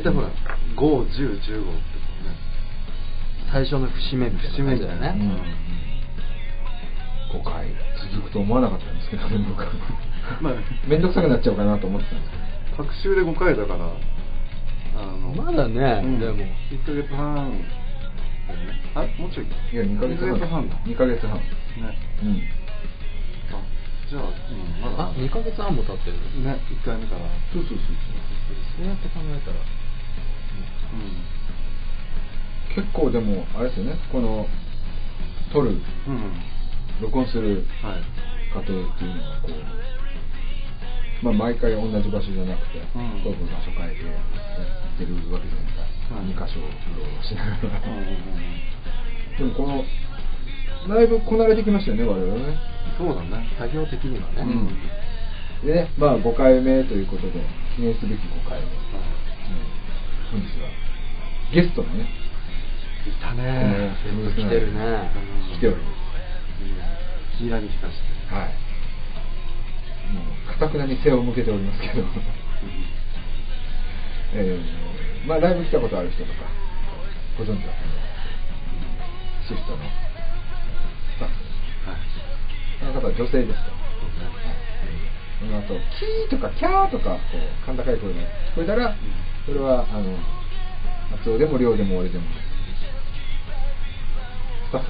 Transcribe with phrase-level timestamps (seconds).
[0.00, 1.68] 大体ほら51015ってこ
[3.52, 5.60] 最初の節目みたいな節目みたいなね。
[7.30, 7.68] 5回
[8.16, 9.60] 続くと思わなかったんですけどね、 僕。
[9.60, 9.68] は。
[9.68, 10.54] うまあ。
[10.88, 12.36] めんどくさくなっちゃうかなと思ってたんですけ
[12.76, 12.82] ど。
[12.82, 13.92] 隔週で5回だから。
[14.96, 16.18] あのまだねうん。
[16.18, 16.36] でも。
[16.70, 18.80] 1ヶ月半だよね。
[18.94, 20.32] あもうちょいいや、2ヶ月半。
[20.32, 20.76] 2ヶ月半だ。
[20.76, 21.36] 2ヶ月半。
[21.36, 21.44] ね。
[22.22, 22.42] うん。
[23.52, 23.62] あ
[24.08, 25.04] じゃあ、うん、まだ。
[25.10, 26.16] あ2ヶ月半も経ってる。
[26.42, 27.20] ね1回目から。
[27.52, 28.20] そうそうそう。
[28.78, 29.79] そうやって考えたら
[32.74, 34.46] 結構でも、あれですよね、この、
[35.52, 35.76] 撮る、うん。
[35.76, 36.32] うん
[37.00, 38.04] 録音するはい
[38.52, 43.24] 過程っていうのがこう、まあ、毎回同じ場所じゃなくて、うん。
[43.24, 46.28] どんどん場所変えてやってるわけじゃないですか、はい。
[46.28, 46.68] 2箇所う
[47.00, 47.80] ろうろしながら、
[49.38, 49.84] でもこの
[50.94, 52.58] だいぶこなれてきましたよね我々ね、
[52.98, 53.48] そうだね。
[53.56, 54.42] 作業的にはね、
[55.62, 55.66] うん。
[55.66, 57.40] でねまあ5回目ということで
[57.76, 58.76] 記念すべき5回目、うん。
[60.32, 60.68] 本日は
[61.52, 62.08] ゲストがね。
[63.06, 63.96] いたね。
[64.36, 65.10] 来てるね
[65.54, 65.82] 来ておりま
[67.38, 67.42] す。
[67.42, 67.94] にらみ聞かし
[68.28, 68.54] てはい。
[70.12, 72.04] もうかたくなに背を向けておりますけど。
[74.34, 76.48] えーまあライブ来たことある人とか
[77.36, 77.72] ご存知だ
[79.46, 79.78] シフトの
[81.12, 81.34] スタッフ
[81.84, 82.00] はい。
[82.80, 83.70] この方は女性ですと、
[85.40, 88.96] その後キーとかキャーとかこう甲高い声が聞こえたら
[89.44, 90.16] それはあの
[91.18, 92.24] 松尾でも亮でも俺でも
[94.68, 94.86] スタッフ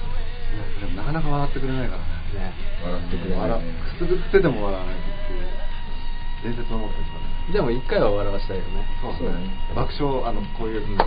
[0.81, 2.05] でもなかなか笑ってくれないからね。
[2.33, 3.39] ね笑ってくれない。
[3.49, 4.95] 笑ねくすぐってても笑わない。
[4.95, 6.53] ってい。
[6.53, 8.57] う伝説を持ってるからねでも一回は笑わしたい。
[8.57, 10.77] よねそうだね爆笑あのこうい。
[10.77, 10.97] う、引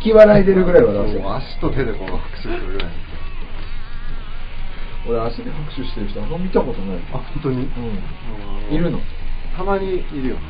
[0.00, 0.44] き笑い。
[0.44, 0.82] 出るぐらい。
[0.82, 2.90] 笑わせる足と手でこう拍手するぐらい。
[5.08, 6.98] 俺足で拍手してる人あんま見たことない。
[7.12, 8.78] あ本当に、うんい。
[8.78, 9.00] るの
[9.56, 10.02] たまにい。
[10.22, 10.42] るよね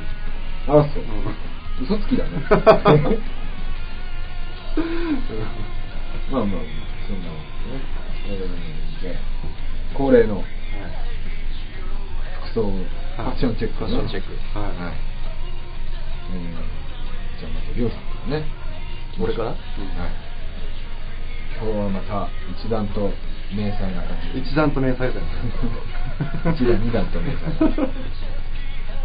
[0.66, 2.31] あそう、うん嘘つきだね。
[2.51, 2.57] ま
[6.41, 6.61] あまあまあ
[7.09, 7.35] そんなわ
[8.25, 8.45] けでね、
[9.01, 9.17] えーで
[9.97, 10.45] 恒例のはい
[12.53, 14.33] 服装ファッションチェックファッションチェック。
[14.59, 14.93] はいはい、
[16.33, 16.39] えー
[17.41, 18.47] じゃあまずりょうさんからね。
[19.19, 19.49] 俺から？
[19.51, 19.59] はい。
[21.61, 23.11] 今日はまた一段と
[23.53, 25.27] 明細な感じ一段と明細だよね。
[26.55, 27.51] 一段二段と明細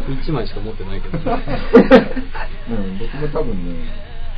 [0.04, 3.88] 1枚しか持ってないけど うん、僕も多分ね、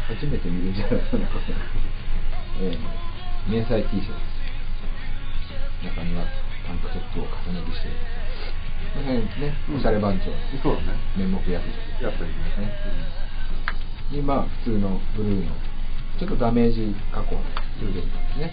[0.06, 1.26] 初めて見るんじゃないかな、
[2.60, 4.38] えー、迷彩 T シャツ。
[5.84, 6.24] 中には
[6.66, 7.88] タンクトップを重ね着して、
[8.94, 10.26] この辺ね、おしゃれ番長、
[10.62, 11.64] そうだね面目役
[11.98, 12.04] 所。
[12.04, 12.72] やっぱりねね
[14.10, 15.52] に、まあ、普通のブルーの、
[16.18, 17.42] ちょっとダメージ加工の
[17.80, 18.02] ブルーで
[18.34, 18.52] すね。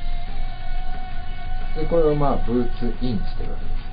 [1.76, 3.86] で、これをまあ、ブーツインしてるわけです。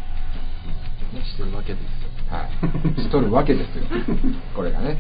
[1.12, 2.02] ねしてるわけですよ
[2.32, 2.48] は
[2.97, 3.84] い、しとるわけですよ、
[4.56, 4.97] これがね。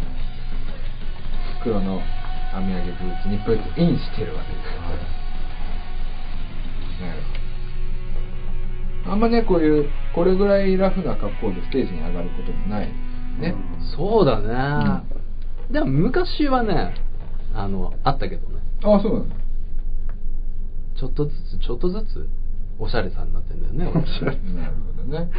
[1.64, 2.02] 黒の
[2.54, 4.80] 網上げブーツにブーツインしてるわけですよ。
[7.08, 9.12] なるほど。
[9.12, 12.88] あんまね、こういう、これぐらいラフな格好でステージに上がることもない
[13.40, 13.54] ね。
[13.96, 15.02] そうだね、
[15.70, 16.94] でも昔はね
[17.54, 19.36] あのあったけどねああ、そうなんだ。
[20.98, 22.28] ちょっとずつちょっとずつ
[22.78, 25.30] おしゃれさになってんだよね俺おしゃれなるほどね。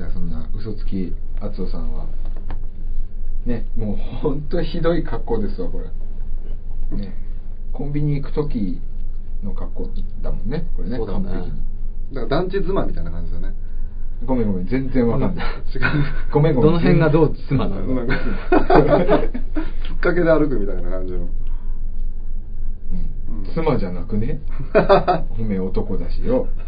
[0.00, 1.12] じゃあそんな嘘つき
[1.42, 2.06] 厚尾さんは、
[3.44, 6.96] ね、もう本当ひどい格好ですわ、これ。
[6.96, 7.12] ね、
[7.74, 8.80] コンビニ行く時
[9.44, 9.90] の格好
[10.22, 11.58] だもんね、これね、そうだね完璧に。
[12.14, 13.54] だから団地妻みたいな感じだね
[14.24, 15.46] ごめんごめん、全然わかんない。
[15.46, 15.82] 違う
[16.32, 16.72] ごめんごめん。
[16.72, 17.94] どの辺がどう妻なの？
[17.94, 21.30] なんかきっかけで歩くみたいな感じのうん
[23.54, 24.40] 妻じゃなくね？
[25.38, 26.48] おめえ男だしよ。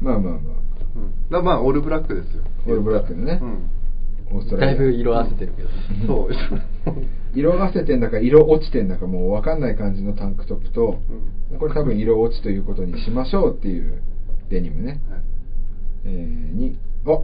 [0.00, 0.67] まあまあまあ。
[0.98, 1.30] うん。
[1.30, 2.42] だまあオールブラックですよ。
[2.66, 3.38] オールブラックでね。
[3.42, 3.70] うん。
[4.36, 4.76] オーストラリア。
[4.76, 5.68] だいぶ色あせてるけど。
[5.68, 5.74] ね
[6.06, 6.28] そう。
[7.34, 11.00] 色あせてんだか色落ちてんだかもう分かんない感じのタンクトップと、
[11.50, 11.58] うん。
[11.58, 14.02] これ多分色落ちということにしましょうっていう
[14.50, 15.20] デニムね、はい。
[16.06, 17.20] えーにあ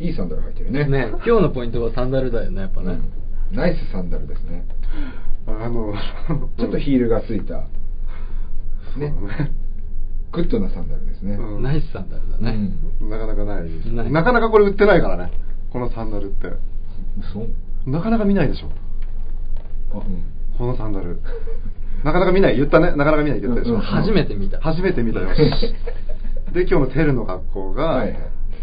[0.00, 0.84] いいサンダル履いてるね。
[0.86, 2.98] ね今日のポイントはサンダルだよねやっぱね、
[3.50, 3.56] うん。
[3.56, 4.64] ナイスサンダルですね。
[5.46, 5.92] あの
[6.58, 7.66] ちょっとヒールがついた、
[8.96, 9.14] ね
[10.32, 11.62] グッドなサンダルですね、うん。
[11.62, 12.70] ナイスサンダルだね、
[13.00, 13.10] うん。
[13.10, 15.32] なかなかないないなかなかこれ売ってないからね。
[15.70, 16.48] このサンダルって。
[17.32, 18.70] そうなかなか見ないでしょ。
[19.94, 20.24] あうん。
[20.56, 21.20] このサンダル。
[22.02, 22.56] なかなか見ない。
[22.56, 22.92] 言ったね。
[22.96, 24.60] なかなか見ないって言ったでしょ、うんうん初めて見た。
[24.60, 25.28] 初めて見たよ。
[26.52, 28.18] で今日のテルの格好が、はいはい。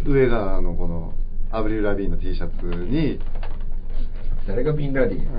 [0.05, 1.13] 上があのこの
[1.51, 3.19] アブリル・ラビーンの T シャツに
[4.47, 5.29] 誰がビンラディビン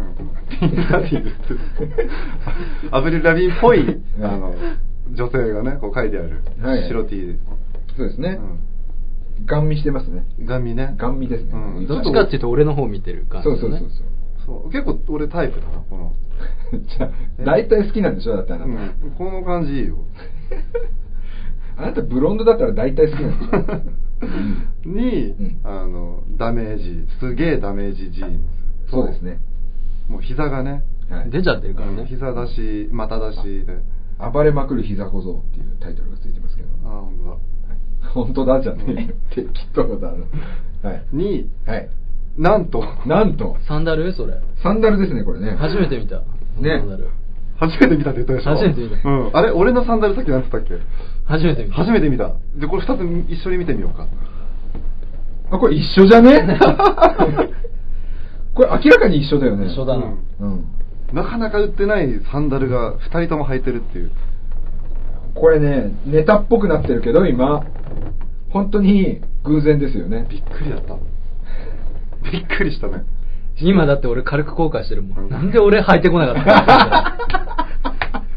[0.88, 1.34] ラディ
[2.92, 4.24] アブリル・ラビーンっぽいうん。
[4.24, 4.54] あの
[5.08, 7.38] 女性がねこう書いてある、はい白 T
[7.97, 8.38] そうですね。
[8.41, 8.61] うん
[9.47, 10.26] ガン見してますね。
[10.44, 11.52] ガン見ねガン見ですね。
[11.52, 13.58] うんどっちかっていうと俺の方見てる感じそう。
[13.58, 13.88] そうそうそう。
[14.47, 16.12] そう結構俺タイプだなこの、
[16.73, 17.11] じゃあ、
[17.44, 18.70] 大体好きなんでしょだってあなた。
[18.70, 19.97] うん、この感じいいよ
[21.76, 29.41] あなたブロンドだったら大体好きなんでしょ に、うんあのダメージすげえダメージジーンズそうですね。
[30.08, 32.05] もう膝がねはい出ちゃってるからね。
[32.06, 33.79] 膝出し股出しで
[34.32, 36.69] 暴れまくる膝小僧っていうタイトルがついてますけど。
[36.84, 37.37] あ本当だ
[38.12, 39.14] 本当だじゃねえよ。
[39.31, 40.12] 適当だ
[40.82, 40.88] な。
[40.90, 41.02] はい。
[41.12, 41.88] にはい。
[42.38, 44.12] なんとなんと、サンダル？
[44.12, 44.34] それ。
[44.62, 45.56] サンダルですね、これね。
[45.58, 46.17] 初めて見た。
[46.58, 47.08] ねサンダル。
[47.58, 48.50] 初めて見たって言ったでしょ？
[48.56, 49.50] 初めて見たうん、あれ？
[49.50, 50.84] 俺のサンダルさっき何て言ったっけ？
[51.26, 51.75] 初めて見た。
[51.76, 52.96] 初めて見たでこれ2
[53.26, 54.06] つ一緒に見てみようか
[55.50, 56.40] あ、これ一緒じゃね？
[58.55, 59.66] これ明らかに一緒だよね。
[59.66, 60.05] 一緒だな。
[60.40, 60.64] うん。
[61.12, 64.12] なかなか売ってないサンダルが2人とも履いてるっていう。
[65.34, 67.64] これね、ネタっぽくなってるけど、今、
[68.50, 70.26] 本当に偶然ですよね。
[70.28, 70.96] びっくりだった。
[72.30, 73.04] びっくりしたね。
[73.60, 75.20] 今だって俺軽く後悔してるも。
[75.20, 75.28] うん。
[75.28, 77.16] んなんで俺履いてこなかった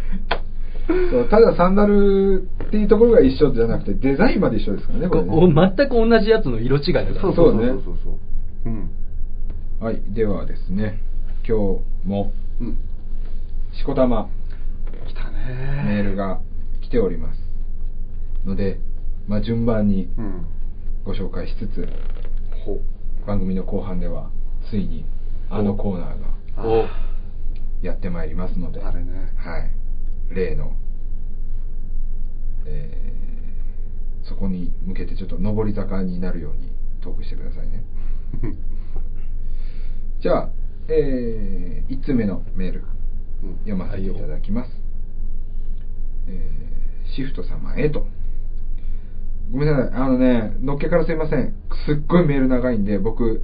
[1.11, 5.29] そうただサンダルっていうところが一緒じゃなくて、デザインまで一緒ですからね、これね。
[5.31, 7.21] お全く同じやつの色違いだから。
[7.21, 7.97] そうそうねそうそう。
[8.03, 8.17] そう
[8.65, 8.89] うん。
[9.79, 10.99] はい、ではですね、
[11.47, 12.31] 今日も、
[12.61, 12.77] うん。
[13.73, 14.29] しこたま。
[15.07, 15.83] 来たね。
[15.85, 16.39] メールが
[16.81, 17.39] 来ております。
[18.45, 18.79] ので、
[19.27, 20.45] まあ、順番にうん。
[21.05, 21.87] ご紹介しつつ、
[22.65, 22.79] ほ。
[23.25, 24.29] 番組の後半では、
[24.69, 25.05] ついに、
[25.49, 26.85] あのコーナーがお
[27.81, 29.33] やってまいりますので、あれね。
[29.35, 29.71] はい。
[30.33, 30.75] 例の、
[32.65, 33.13] えー
[34.23, 36.69] そこに向けてちょっと上り坂になるように
[37.01, 37.83] トークしてくださいね。
[40.21, 40.49] じゃあ、
[40.89, 42.83] え1通目のメール、
[43.43, 44.71] うん読ませていただきます。
[46.27, 46.73] えー
[47.15, 48.07] シフト様へと。
[49.51, 49.93] ごめんなさい。
[49.93, 51.53] あのね、のっけからすいません。
[51.85, 53.43] すっごいメール長いんで、僕、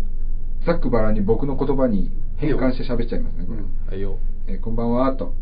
[0.66, 3.60] ざっくばらんに僕の言葉に変換して喋っちゃいますね、これ。
[3.60, 4.18] うんはいよ。
[4.48, 5.34] えーこんばんは、と。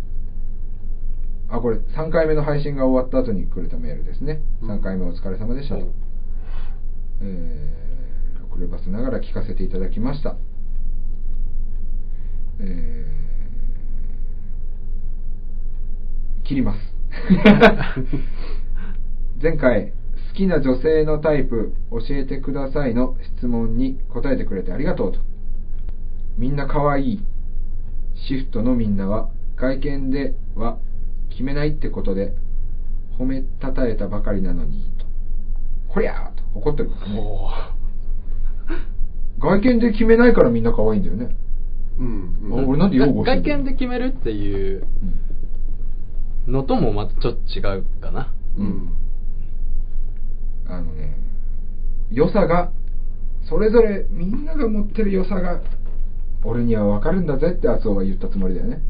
[1.50, 4.42] あ、これ、3回目の配信が終わった後にくれたメールですね。
[4.62, 5.88] うん3回目お疲れ様でしたと。
[7.22, 10.36] えー遅ればせながら聞かせていただきました。
[12.60, 13.18] えー
[16.48, 16.80] 切ります。
[19.42, 19.92] 前回、
[20.30, 25.20] 好きな女性のタイプ教えてくださいの質問に答えてくれてありがとうと。
[26.38, 27.26] みんな可愛い。
[28.16, 30.78] シフトのみんなは外見では
[31.30, 32.34] 決めないってことで
[33.20, 35.06] 褒めたたえたばかりなのにと。
[35.90, 37.22] こりゃーと怒ってるからね。
[39.40, 41.36] 外見で決めないからみんな可愛いんだよね。
[42.00, 43.44] うんうんあ俺なんで擁護してんの？
[43.44, 44.84] 外見で決めるっていう
[46.48, 48.34] のともまたちょっと違うかな。
[48.58, 48.90] ううんん
[50.68, 51.18] あのね、
[52.12, 52.72] 良さが、
[53.50, 55.62] それぞれみんなが持ってる良さが、
[56.44, 58.82] 俺には分かるんだぜって厚尾は言ったつもりだよね。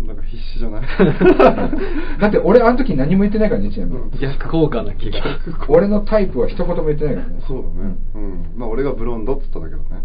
[0.00, 0.82] なんか必死じゃない？
[2.20, 3.98] だって俺あの時何も言ってないからね、ちなみに。
[4.00, 5.20] うん逆効果な気が。
[5.68, 7.34] 俺のタイプは一言も言ってないからね。
[7.46, 10.02] そうだねうんまあ俺がブロンドっつったんだけどね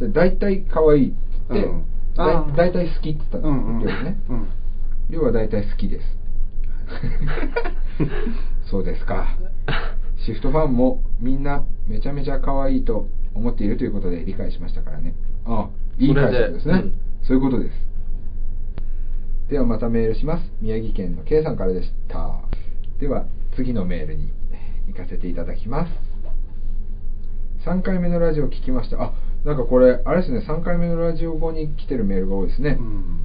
[0.00, 1.14] で大体可愛い
[1.46, 4.16] って言って、うんだい好きって言ったの、うんうん量ね。
[4.28, 4.48] うん
[5.08, 6.18] 量は大体好きです。
[8.70, 9.36] そうですか。
[10.16, 15.14] シフトファンもみんなめちゃめちゃ可愛いと思っているということで理解しましたからね。
[15.44, 16.74] ああ、いい解釈ですね。
[16.74, 16.92] うん
[17.26, 17.74] そういうことです。
[19.50, 20.52] ではまたメールします。
[20.60, 22.40] 宮城県の K さんからでした。
[23.00, 23.26] では
[23.56, 24.30] 次のメールに
[24.86, 25.92] 行かせていただきます。
[27.68, 29.02] 3回目のラジオ聞きました。
[29.02, 29.12] あ、
[29.46, 32.76] なんかこれ、あれですね、3回目のラジオ後に来てるメールが多いですね。
[32.80, 33.20] うん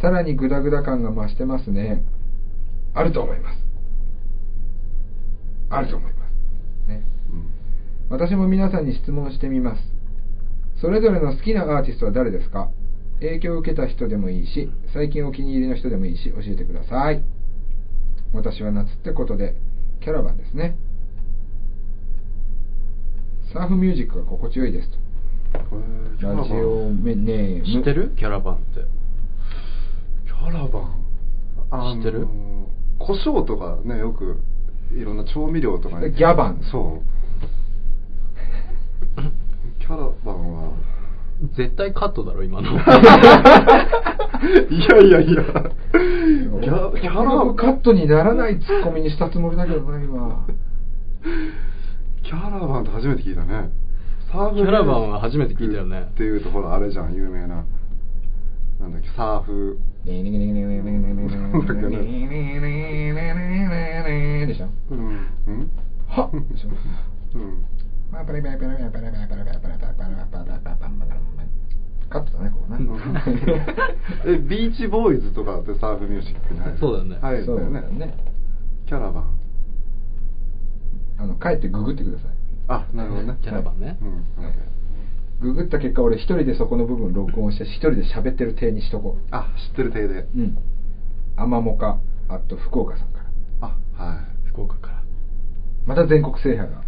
[0.00, 2.04] さらにグダグダ感が増してますね。
[2.94, 3.58] あると思います。
[5.70, 6.20] あると思いま
[6.86, 6.88] す。
[6.88, 7.02] ね。
[8.08, 9.82] 私も皆さんに質問してみます。
[10.80, 12.70] それぞれの好きなアーティストは誰ですか？
[13.18, 17.24] 影響を受けた人でもいいし、最近お気に入りの人でもいいし、教えてください。
[18.32, 19.56] 私は夏ってことで、
[20.00, 20.76] キャラバンですね。
[23.52, 25.07] サーフミュージックが心地よいですと。
[26.20, 27.64] ラジオネーム。
[27.64, 28.14] 知ってる？
[28.16, 28.84] キャラバンって。
[30.26, 30.94] キャラバン？
[31.70, 32.26] あの知ってる？
[32.98, 34.40] 胡椒とかねよく
[34.96, 36.12] いろんな調味料とかに。
[36.12, 36.60] ギャバン。
[36.70, 37.02] そ
[39.16, 39.20] う。
[39.80, 40.72] キャラバンは。
[41.56, 42.72] 絶対カットだろ、今の。
[42.74, 42.80] いや
[45.00, 45.42] いやいや。
[45.42, 50.44] ギャキャラカットにならないツッコミにしたつもりだけどな、今。
[52.24, 53.70] キャラバンって初めて聞いたね
[54.30, 56.08] サーフキャラバンは初めて聞いたよね。
[56.10, 57.64] っていうとほらあれじゃん有名な。
[58.80, 59.78] なんだっけサーフ。
[64.48, 64.98] でしょうん
[65.46, 65.70] うん
[66.06, 66.68] はっでしょ
[67.34, 67.64] うん
[68.10, 70.88] まあパレパレパレパレパレパレパレパレパレパレパレパレパレパレパ
[72.08, 72.80] カットだねここね
[74.24, 78.14] えビーチボーイズとかってサーフミュージックに入るそうだよね入るんだよね
[78.86, 79.38] キャラバン
[81.18, 82.37] あの帰ってググってください
[82.68, 83.38] あなるほどね。
[83.42, 83.98] キャラバンね。
[85.40, 90.14] ググった結果俺一人でそこの部分録音して一人で喋ってる体にしとこあ知ってる体で。
[90.20, 90.58] ううん。
[91.36, 91.98] アマモカ
[92.28, 93.18] あと福岡さんか
[93.60, 93.68] ら。
[93.68, 95.02] あは福岡から。
[95.86, 96.82] また全国制覇が。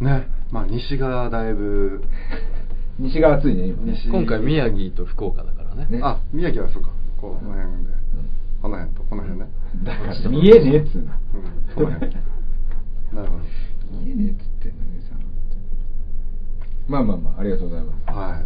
[0.00, 2.02] いねまあ西がだいぶ。
[2.98, 3.92] 西が暑いね今ね。
[3.92, 5.86] 西今回宮城と福岡だからね。
[5.90, 6.00] ね。
[6.02, 6.90] あ宮城はそうか。
[7.20, 7.66] この辺で。
[7.66, 7.78] うん。
[8.62, 9.46] この辺とこの辺ね。
[9.84, 11.12] だから見えねえっつうの。
[11.34, 11.74] うん。
[11.74, 12.12] この辺。
[13.12, 13.44] なるほど。
[14.04, 14.87] 見えねえっつってんの
[16.88, 18.16] まあまあまあありがとうございます、はい。
[18.16, 18.44] はい、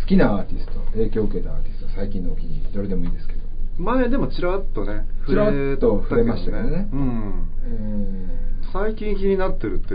[0.00, 3.40] 好きなアーティスト影響を受けたアーティスト最近のお気に入りどれでもいいですけど。
[3.78, 6.88] 前でもちらっとねちらっと触れましたけどね。
[6.92, 7.48] うん。
[7.62, 9.94] え最近気になってるって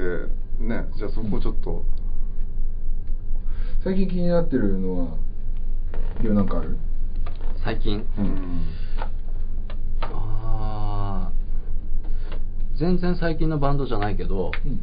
[0.63, 5.17] ねじゃあそこちょっと、ー最近気になってるのは
[6.21, 6.77] りょうなんかある？
[7.63, 8.05] 最近？
[8.17, 8.67] うん。
[10.03, 11.31] ああ
[12.77, 14.79] 全然最近のバンドじゃないけど、うん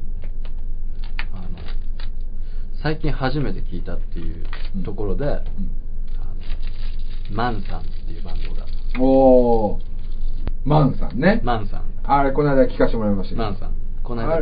[2.82, 4.44] 最近初めて聞いたっていう
[4.84, 5.42] ところで、あの
[7.32, 8.66] マンさんっていうバンドが。
[8.96, 9.80] うん、おお
[10.64, 11.40] マンさんね。
[11.44, 11.84] マンさん。
[12.04, 13.36] あれこの間聞かせてもらいました。
[13.36, 13.74] マンさん。
[14.02, 14.34] この間。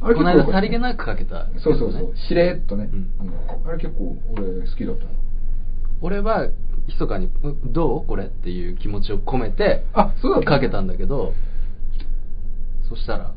[0.00, 2.16] あれこの間さりげなくかけた、そうそうそう。
[2.16, 3.10] しれっとね、うん。
[3.68, 5.04] あれ結構俺好きだった。
[5.04, 5.10] の
[6.00, 6.48] 俺は
[6.86, 7.30] 密かに
[7.64, 11.32] 「どうこれ?」っていう気持ちを込めてあそうだったかけたんだけど
[12.88, 13.32] そしたら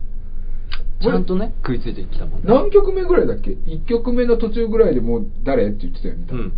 [1.02, 1.54] ちゃんとね。
[1.64, 2.46] 食いついてきたもんね。
[2.46, 5.68] 何曲目ぐらいだっけ？1曲目の途中ぐらいでもう誰？
[5.68, 6.54] って言ってたよねうん、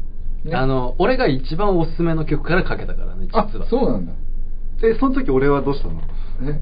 [0.45, 0.55] ね。
[0.55, 3.67] あの俺が一番おすすめの曲からかけたからね実あは。
[3.69, 4.13] そうなんだ。
[4.81, 6.01] えその時俺はどうしたの？
[6.43, 6.61] え？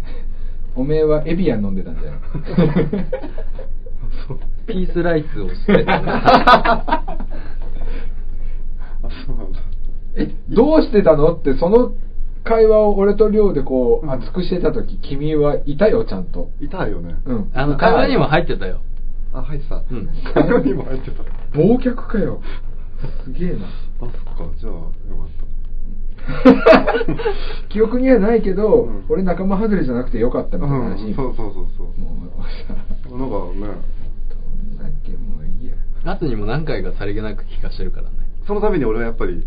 [0.76, 2.20] おめえはエビアン飲んでたんじゃない
[4.68, 5.94] ピースライスを捨てた。
[5.94, 7.16] あ
[9.26, 9.60] そうなんだ
[10.16, 11.36] えどうしてたの？
[11.36, 11.94] ってその
[12.48, 14.12] 会話を俺と亮でこううん。
[14.12, 16.50] 熱くしてた時君はいたよちゃんと。
[16.62, 17.16] いたよね。
[17.26, 17.52] うん。
[17.54, 18.82] あの会話にも入ってたよ。
[19.34, 19.76] あ入ってた。
[19.76, 20.10] うん。
[20.34, 21.24] 会話にも入ってた。
[21.58, 22.42] 忘却かよ。
[23.26, 23.66] すげえな。
[23.66, 24.22] あそっか。
[24.58, 25.48] じゃあよかっ
[27.70, 29.06] 記憶にはないけど、うん。
[29.10, 31.16] 俺仲間外れじゃなくてよかったたみたいな話、うん。
[31.16, 31.88] そうそうそうそう。
[32.00, 33.74] もうさなんかね。
[34.30, 35.76] どんだけもういいや。
[36.12, 38.16] 後にも何回かさりげなく聞かしてるからね。
[38.46, 39.46] そのために俺はやっぱり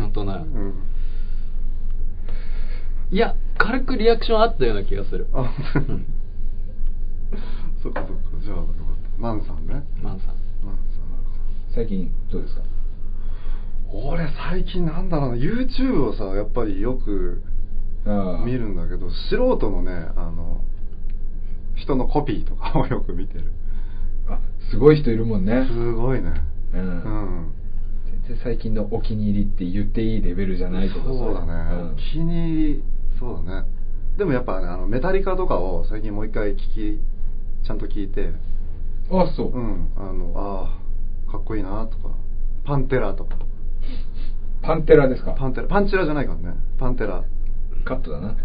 [0.00, 0.74] 本当な、うん。
[3.10, 5.28] いや軽くリアクションあったような気がする。
[5.32, 5.40] あ
[5.74, 6.06] うん。
[7.82, 8.22] そっかそっか。
[8.42, 8.82] じゃあよかった。
[9.20, 9.84] マンさんね。
[10.02, 10.34] マンさん。
[10.64, 10.78] マン
[11.74, 12.62] 最近どうですか？
[12.62, 12.70] さん
[13.92, 15.36] 俺最近なんだろうな。
[15.36, 17.42] YouTube をさやっぱりよく
[18.06, 18.44] ああ。
[18.44, 20.62] 見るんだけど素人のねあの
[21.74, 23.52] 人のコピーとかをよく見てる。
[24.28, 25.66] あすごい人いるもんね。
[25.70, 26.32] すごいね。
[26.74, 26.84] う、うん。
[26.84, 27.55] ん全然
[28.42, 31.08] 最近のお気に入りって言っていいレベルじゃないけどさ。
[31.10, 31.52] そうだね、
[31.90, 31.96] うん。
[31.96, 32.84] 気に入り
[33.18, 33.68] そうだね。
[34.18, 37.00] でもやっぱねあのメタリカとかを最近もう一回聞き
[37.66, 38.32] ちゃんと聞いて。
[39.10, 39.92] あそう、うん。
[39.96, 42.14] あのあーかっこいいなとか。
[42.64, 43.36] パンテラとか。
[44.62, 45.32] パンテラですか？
[45.32, 45.68] パンテラ。
[45.68, 46.56] パンチラじゃないからね。
[46.78, 47.22] パンテラ。
[47.84, 48.36] カットだな。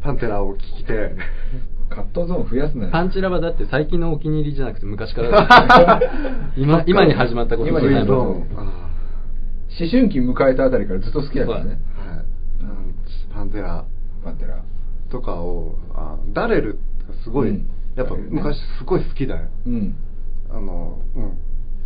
[0.00, 1.14] パンテラを聞きて。
[1.90, 2.92] カットゾーン増やすなよ。
[2.92, 6.00] パンチラはだって最近のお気に入りじゃなくて昔からだ
[6.56, 8.87] 今今に始まったこと今じゃないもん
[9.78, 11.78] 思春期迎えたあたりからずっと好きだからね。
[11.96, 12.94] ーはい、うん、
[13.32, 13.84] パンテラ。
[14.24, 14.62] パンテラ。
[15.08, 17.70] とかをあダレルがすごい、うん。
[17.94, 19.48] やっぱ昔すごい好きだよ。
[19.66, 19.96] うん。
[20.50, 21.00] あの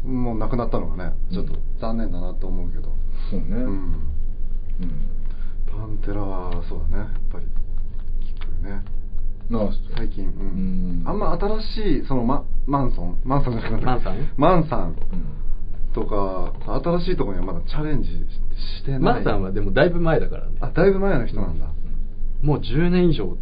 [0.04, 0.24] うん。
[0.24, 2.94] もう亡くなったのがねちょっとうん残念だなと思うけど。
[3.30, 3.46] そうね。
[3.48, 4.02] うん、うん。
[5.70, 7.04] パンテラはそうだね。
[7.04, 7.46] やっぱり
[8.24, 8.82] 聞くね。
[9.96, 11.02] 最近、うん。
[11.02, 11.08] うん。
[11.08, 13.20] あんま新しいそのママンソン。
[13.22, 13.84] マンソンじゃなくて。
[13.86, 15.41] マンさんマンさんうん
[15.94, 19.00] とか新しいところにはまだチャレンジしてない。
[19.00, 20.58] マンさんはでもだいぶ前だからね。
[20.60, 21.72] あだいぶ前の人なんだ、
[22.42, 23.36] もう10年以上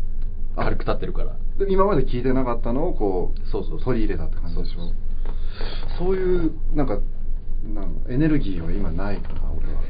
[0.57, 1.37] 軽く経ってるから。
[1.59, 3.85] で今まで聞いてなかったのをこうそうそうそう。
[3.85, 4.79] 取り入れたって感じでしょ。
[4.79, 4.95] そうそう
[5.99, 6.99] そういうなんか
[7.75, 9.83] なんエネルギーは今ないかな俺は。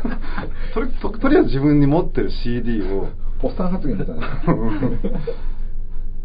[0.74, 3.08] とりととりあえず自分に持ってる CD を
[3.42, 4.22] おっさん発言みたいな。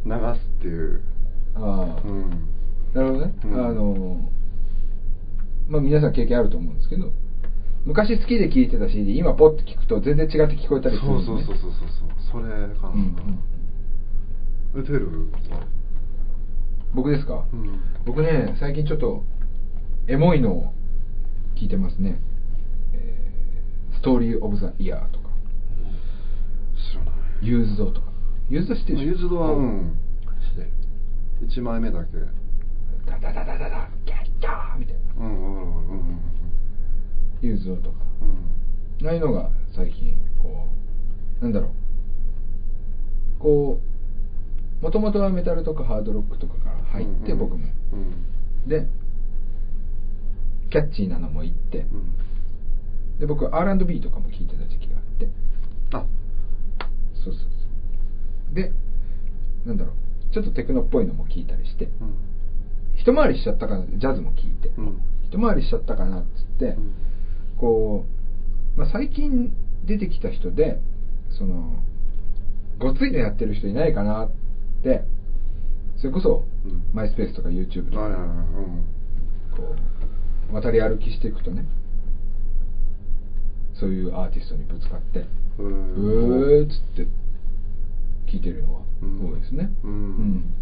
[0.06, 1.02] 流すっていう、
[1.56, 2.30] ああ、うん、
[2.94, 3.66] なるほどね、うん。
[3.66, 4.30] あの
[5.68, 7.12] まあ皆さん経験あると思うんですけど
[7.86, 11.72] 昔好きで聴いてた CD 今ポッて聞くと全然違って聞こえたりするんで、ね、そうそうそうそう
[12.32, 12.42] そう。
[12.44, 13.40] それかな、うんうん
[14.78, 15.68] えテルは？
[16.94, 17.80] 僕ですか、うん。
[18.06, 19.24] 僕ね最近ちょっと
[20.08, 20.74] エモいのを
[21.56, 22.20] 聞いてますね、
[22.94, 25.30] えーストーリー・オブ・ザ・イヤーとか。
[26.92, 27.14] 知らない。
[27.42, 28.08] ユーズドとか。
[28.50, 29.98] ユーズド知ってるユーズドはうん。
[30.42, 30.70] してる。
[31.48, 32.18] 1枚目だけ。
[33.10, 33.90] ダダダダダダ。
[34.06, 36.20] キャッキャーみたいなうんうんうんうん。
[37.42, 40.68] ユーズドとかうんああいうのが最近こ
[41.40, 41.72] うなんだろう。
[43.40, 43.80] こ
[44.82, 47.66] うもともとはメタルとかハードロックとかから入って、うん僕も。
[47.94, 48.88] うんで
[50.72, 51.80] キャッチーなのも行って。
[51.80, 53.20] うん。
[53.20, 55.30] で僕 R&B とかも聴いてた時期があって。
[55.92, 56.06] あ。
[57.14, 57.46] そうそうそ
[58.52, 58.56] う。
[58.56, 58.72] で
[59.66, 60.34] なんだろう。
[60.34, 61.86] ちょっとテクノっぽいのも聴いたりして。
[61.86, 62.35] うん
[63.06, 65.00] 一回りしちゃったかなジャズも聴いて、うん。
[65.30, 66.94] 一回りしちゃったかなっつって、うん。
[67.56, 68.06] こ
[68.76, 69.54] う、まあ、最近
[69.86, 70.82] 出てきた人で
[71.38, 71.84] その
[72.80, 74.32] ごついのやってる人いないかなっ
[74.82, 75.06] て
[75.98, 76.82] それこそ、うん。
[76.94, 78.10] マイスペースとか YouTube とか、
[79.56, 79.76] こ
[80.52, 81.66] う渡り歩きしていくとね
[83.80, 85.26] そういうアーティストにぶつかって
[85.60, 87.08] う「うーっつって
[88.32, 89.70] 聞いてるのはうん多いですね。
[89.84, 90.54] うん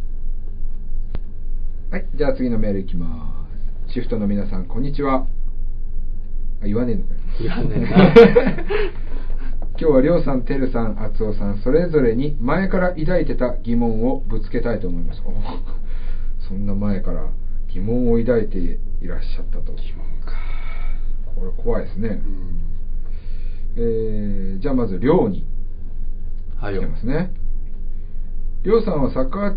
[1.93, 3.45] はいじゃあ次のメールいきま
[3.87, 5.27] すシフトの皆さんこんにちは
[6.59, 7.87] あ言わねえのかよ言わねえな
[9.77, 15.21] 今日はりょうさん、てるさん、あつおさん、それぞれに前から抱いてた疑問をぶつけたいと思います。
[15.23, 15.33] お
[16.47, 17.29] そんな前から
[17.69, 19.73] 疑問を抱いていらっしゃったと。
[19.73, 20.33] 疑問か。
[21.35, 22.21] これ怖いですね。
[23.75, 25.45] うんえー、じゃあまず、りょうに
[26.57, 27.31] はいよ来てますね。
[28.63, 29.55] りょうさんはサッカー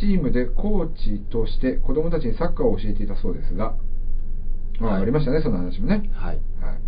[0.00, 3.76] チームでコーチとして子供たちにサッカーを教えていたそうですが、
[4.80, 5.02] あはい。
[5.02, 6.10] ありましたね、その話もね。
[6.12, 6.40] はい。
[6.60, 6.80] はい、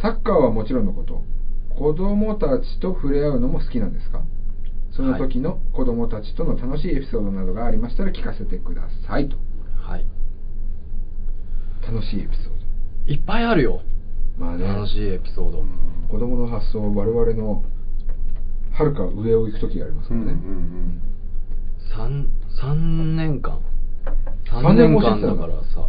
[0.00, 1.22] サッカーはもちろんのこと。
[1.70, 4.22] 子供たちと触れ合うのも好きなんですか？
[4.92, 9.36] その時の子供たちとの楽しいエピソードなどがありましたら聞かせてくださいと。
[9.82, 10.06] はい。
[11.86, 13.82] 楽しいエピソーいっぱいあるよ。
[14.38, 14.66] ドまあね。
[14.66, 15.64] 楽しいエピソード、
[16.08, 17.62] 子供の発想我々の
[18.72, 21.02] はるか上を行く時がありますからね、うんうん
[21.94, 22.26] 三
[22.60, 23.60] 三年間。
[24.50, 25.34] 三3年間だ。
[25.34, 25.88] からさ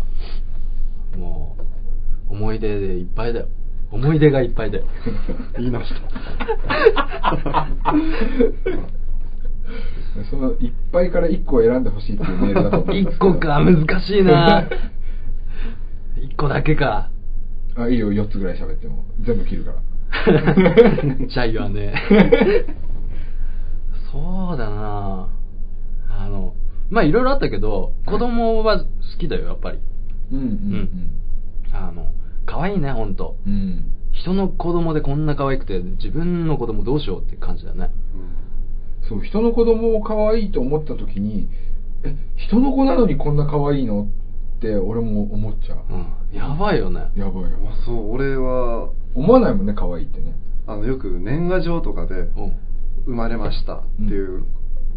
[1.17, 1.55] も
[2.29, 3.47] う思い出でいっぱいだよ。
[3.91, 4.85] 思い出がいっぱいだよ。
[5.57, 6.01] 言いました。
[10.29, 13.33] そのいっぱいから1個選んでほしいっていうメールだと思うんです1けど。
[13.33, 14.67] 個か難しいな。
[16.17, 17.09] 1個だけか。
[17.75, 19.05] あいいよ4つぐらい喋っても。
[19.21, 19.77] 全部切るから。
[21.27, 21.93] じゃあ言わね
[24.11, 25.27] そうだな
[26.09, 26.53] あの
[26.89, 28.85] まあいろいろあったけど子供は好
[29.19, 29.79] きだよやっぱり。
[30.31, 30.89] うんうん
[31.73, 32.07] あの
[32.45, 33.93] 可愛いね本当うんうん。
[34.13, 37.91] 人の子供でこんな可愛くて自分の子供どうしようって感じだよね
[39.07, 41.49] そう人の子供を可愛いと思った時に
[42.03, 44.07] え人の子なのにこんな可愛いの
[44.57, 46.35] って俺も思っちゃう、うん。
[46.35, 47.11] やばいよね。
[47.15, 47.57] やばいよ。
[47.69, 48.89] あそう俺は。
[49.13, 50.33] 思わないもんね可愛いってね。
[50.65, 52.31] あのよく年賀状とかでうん。
[53.05, 54.45] 生まれましたっていう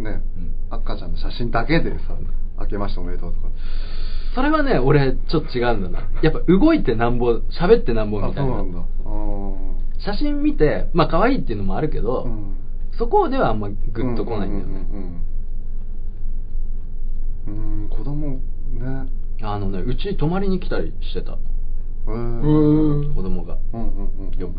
[0.01, 0.55] ね、うん。
[0.71, 2.17] 赤ちゃんの写真だけでさ
[2.59, 3.49] 明けましておめでとうとか。
[4.35, 6.09] それはね俺ちょっと違うんだな。
[6.23, 8.55] やっぱ動いてなんぼ喋ってなんぼみたいな。
[8.55, 8.79] あそうなんだ。
[8.79, 8.85] あ
[10.05, 12.57] 写真見てまあ可愛いっていうのもあるけど、ーうん。
[12.99, 14.87] そこではあんまグッとこないんだよね、
[17.47, 18.41] うん子供ね。
[19.43, 21.33] あのねうち泊まりに来たりしてた。
[21.33, 21.37] へ
[22.07, 23.15] うー。
[23.15, 23.59] 子供が。
[23.73, 24.55] うんうんうんよく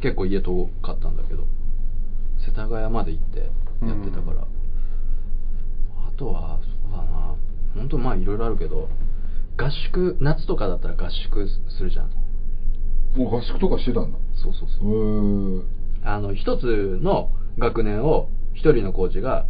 [0.00, 1.46] 結構家遠かったんだけど
[2.46, 3.48] 世田谷まで行ってやっ
[4.04, 4.54] てたから、うん
[6.06, 7.34] あとはそうだな。
[7.74, 8.88] 本当まあいろいろあるけど
[9.56, 12.10] 合宿夏とかだったら合宿するじゃん。
[13.16, 14.18] もう合宿とかしてたんだ。
[14.36, 15.64] そうそうそう。
[16.04, 19.46] あの一つの学年を一人のコーチが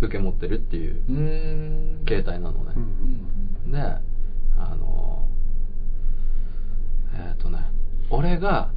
[0.00, 5.26] 受け持ってるっていう形態なのね、うんであの
[7.14, 7.58] えっ、とね
[8.10, 8.70] 俺が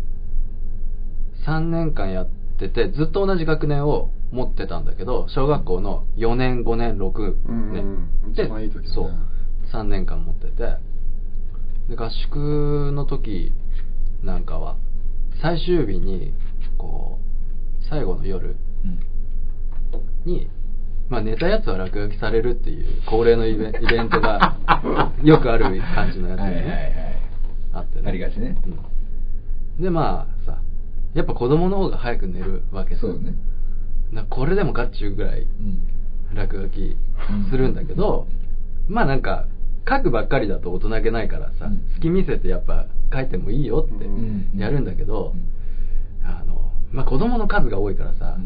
[1.45, 2.27] 3年間やっ
[2.60, 7.84] ててずっと同じ学年を持ってたんだけど小学校の4年5年6うん年、
[8.26, 8.34] うん。
[8.34, 8.48] で
[8.93, 9.12] そう。
[9.74, 10.78] 3年間持ってて。
[11.89, 13.52] で合宿の時
[14.24, 14.76] なんかは
[15.41, 16.34] 最終日に
[16.78, 17.19] こ
[17.82, 19.00] う最後の夜うん。
[20.32, 20.50] に、
[21.10, 24.58] まあ、寝たやつは落書きされるっていう恒例のイベ イベントが
[25.24, 27.19] よくある感じのやつではいはいね、
[27.74, 28.58] あってありがちね。
[29.78, 29.84] うん。
[29.84, 30.60] でまあさ
[31.13, 33.36] やっぱ子供の方が早く寝るわけさそうだね。
[34.12, 36.36] なこれでもかっちゅうぐらいうん。
[36.36, 36.95] 落書き
[37.50, 38.28] するんだけど、
[38.88, 39.48] まあなんか
[39.88, 41.84] 書くばっかりだと大人げないからさ、うん。
[41.95, 44.52] 隙見せてやっぱ書いてもいいよってうん。
[44.56, 45.34] やるんだけど、
[46.24, 46.28] うん。
[46.28, 48.38] あのまあ子供の数が多いからさ、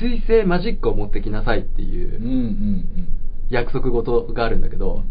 [0.00, 3.08] 水星マジックを持ってきなさいっていううんうんうん。
[3.48, 5.04] 約束事があるんだけど、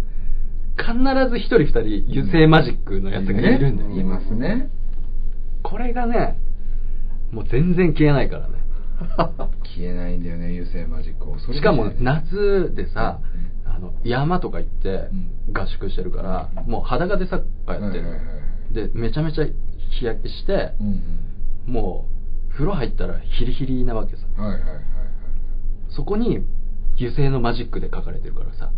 [0.78, 0.94] 必
[1.30, 4.70] ず一人二人油性マジックのやつがいるんだよ、いますね
[5.66, 6.38] これがね
[7.32, 8.54] もう全然消えないからね。
[9.76, 13.20] 消えないんだよね優勢マジック恐れしかも夏でさ、
[13.66, 13.72] うん。
[13.72, 15.10] あの山とか行って
[15.48, 15.54] うん。
[15.54, 18.04] 合宿してるから、もう裸でサッカーやってる。
[18.04, 18.36] の、はいはい
[18.72, 19.46] でめちゃめちゃ
[20.00, 21.02] 日焼けして、うん
[21.68, 22.06] も
[22.50, 24.24] う風呂入ったらヒリヒリなわけさ。
[24.38, 24.84] うんはいはいはいはい。
[25.90, 26.46] そこに
[26.96, 28.72] 油性のマジックで書かれてるからさ。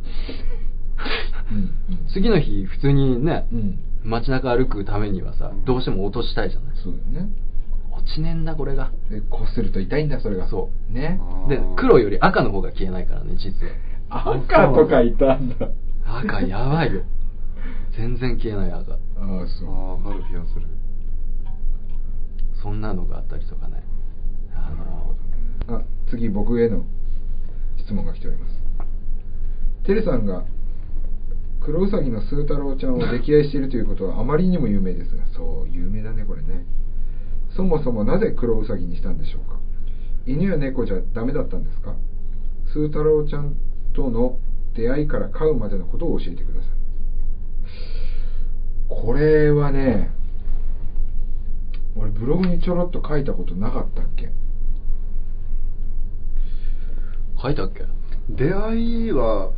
[1.51, 1.71] うんうん。
[2.13, 5.65] 次の日普通にね、うん街中歩くためにはさうん。
[5.65, 6.75] どうしても落としたいじゃない。
[6.81, 7.29] そうだよね。
[7.91, 8.91] 落ちねえんだこれが。
[9.09, 10.47] でこすると痛いんだそれが。
[10.49, 10.93] そう。
[10.93, 11.19] ね。
[11.49, 13.65] で黒より赤の方が消えないからね実
[14.09, 14.31] は。
[14.33, 15.69] 赤とかいたんだ。
[16.05, 17.01] 赤やばいよ。
[17.97, 18.93] 全然消えない赤。
[18.93, 18.97] ああ
[19.59, 19.69] そう。
[19.69, 20.67] ああ分かる気がする。
[22.61, 23.83] そんなのがあったりとかね。
[24.55, 24.71] あ
[25.69, 26.85] のあ次僕への
[27.77, 28.53] 質問が来ております。
[29.85, 30.45] テレさんが
[31.61, 36.65] 黒ウサギのスー太郎ちゃんを溺愛しているということはあまりにも有名ですがそう有名だねこれね。
[37.55, 39.59] そもそもなぜ黒ウサギにしたんでしょうか？
[40.25, 41.95] 犬や猫じゃダメだったんですか？
[42.71, 43.55] スー太郎ちゃん
[43.93, 44.37] との
[44.75, 46.71] 出会いから飼うまでのことを教えてください。
[48.89, 50.11] これはね
[51.95, 54.31] 俺ブログにちょろっと書いたことなかったっけ？
[57.41, 57.85] 書いたっけ？
[58.29, 59.51] 出会いは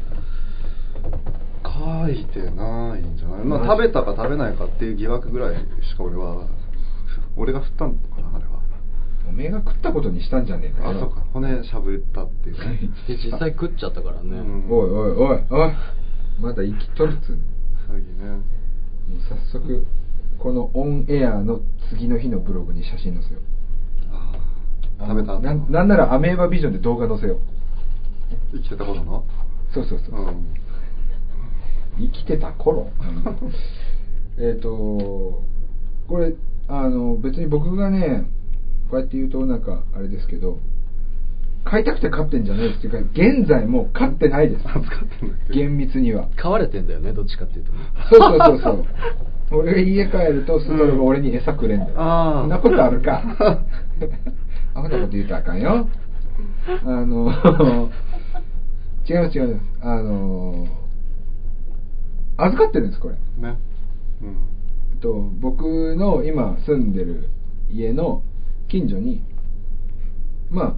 [2.06, 3.46] 書いてないんじゃない？
[3.46, 6.48] まあ食べたか食べないかっていう疑惑ぐらいしか俺は
[7.38, 8.60] 俺が振ったのかなあれは。
[9.28, 10.98] おめえが食ったことにしたんじゃねえかよ。
[10.98, 11.22] あそうか。
[11.34, 12.80] 骨しゃぶったっていうね。
[13.08, 14.66] で実際食っちゃったからね、うん。
[14.72, 15.72] おいおいおいおい
[16.42, 17.96] まだ生きとるっつうの。
[17.96, 18.42] 詐欺ね。
[19.30, 19.86] 早速
[20.40, 23.44] このオンエアの次の日のブログに写真載せよう。
[25.02, 27.38] 食べた後ななんならアメーバビジョンで動画載せよう。
[28.54, 29.24] 生きてた頃の？
[29.74, 30.46] そうそうそう、うん
[32.00, 32.90] 生きてた頃。
[34.40, 35.44] えっと
[36.08, 36.34] これ
[36.68, 38.26] あの別に僕がね
[38.90, 40.60] こうやって言うとなんかあれですけど
[41.66, 44.64] 飼いたくて飼ってんじゃないですっていうか現在もう飼ってないです。
[45.52, 46.28] 厳密には。
[46.36, 47.78] 飼われてんだよねどっちかっていうとね。
[48.10, 48.86] そうそうそうそう。
[49.60, 52.42] 俺が家帰るとストロが俺に餌くれんだよ、あー。
[52.42, 53.24] そんなことあるか。
[54.74, 55.88] あんなこと言うとあかんよ。
[56.86, 57.90] あの
[59.08, 59.60] 違います違います。
[59.82, 60.68] あの
[62.46, 63.16] 預かってるんですこれ。
[63.16, 63.58] ね。
[64.22, 64.60] うん。
[65.00, 67.30] と僕の今住んでる
[67.72, 68.24] 家の
[68.68, 69.24] 近所に
[70.50, 70.76] まあ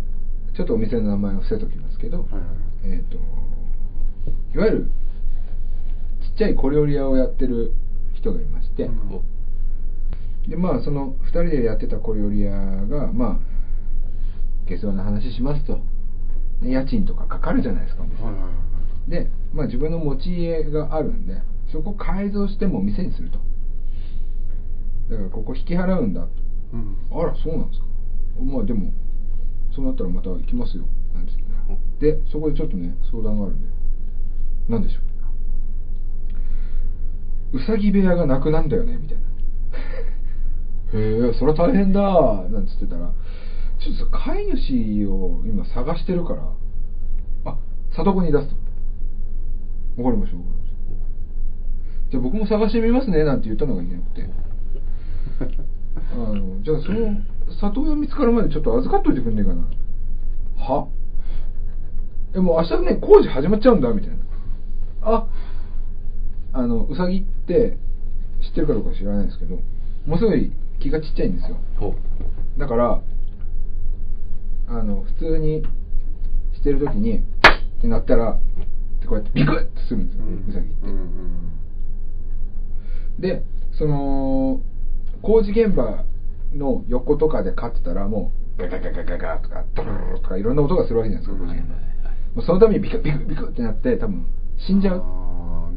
[0.56, 2.42] ちょっとお店の名前を伏せときますけど、はいはい
[2.84, 3.18] えっ、と
[4.54, 4.92] いわゆる
[6.22, 7.74] ちっちゃい小料理屋をやってる
[8.14, 9.16] 人がいまして、うん。
[9.16, 9.24] お
[10.50, 13.40] でまあその2人でやってた小料理屋がまあ
[14.68, 15.80] 下世話な話しますと。
[16.62, 18.24] で家賃とかかかるじゃないですかお店。
[18.24, 18.71] はいはいはい
[19.08, 23.40] で、まあ、自分の持ち家があるんでそこ改造しても店にすると。
[25.10, 26.30] だからここ引き払うんだと。
[26.74, 26.96] うん。
[27.12, 27.86] あらそうなんですか。
[28.44, 28.92] まあでも
[29.76, 30.86] そうなったらまた行きますよ。
[31.14, 31.48] なんつってね。
[32.00, 33.74] でそこでちょっとね相談があるんだよ。
[34.70, 35.00] 何でしょ
[37.54, 37.58] う。
[37.58, 39.24] うさぎ部屋がなくなんだよねみたいな。
[41.00, 43.14] へえそれは大変だなんつってたら。
[43.80, 46.54] ちょっとさ飼い主を今探してるから
[47.46, 47.58] あ
[47.96, 48.56] 里子に出すと
[50.02, 50.78] わかりましたわかりました。
[52.12, 54.30] じゃあ僕も探してみますねなんて言ったのがいけなくて。
[56.14, 57.22] あのじゃあその
[57.60, 59.62] 里親見つかるまでちょっと預かっといてくんねえかな。
[60.58, 60.88] は？
[62.36, 64.18] えもう明日ね工事始まっちゃうんだみたいな。
[65.02, 65.28] あ？
[66.54, 67.78] あのうさぎって
[68.42, 69.62] 知ってるかどうか知らないですけども
[70.08, 71.58] のすごい気がちっちゃいんですよ。
[71.80, 71.96] お
[72.60, 73.02] だから
[74.68, 75.64] あの普通に
[76.54, 77.22] してる時にっ
[77.82, 78.40] てなったら
[79.12, 81.52] こうやってビクッてするんですよ、うさぎって、うんうん
[83.20, 83.44] で
[83.78, 84.62] その
[85.22, 86.06] 工事現場
[86.56, 94.26] の横とかで飼ってたらもうガガガガガガとかドロロロとかいろんな音がするわけじゃないですか工事現場もうそのためにビクビクビクってなって多分
[94.58, 95.04] 死んじゃう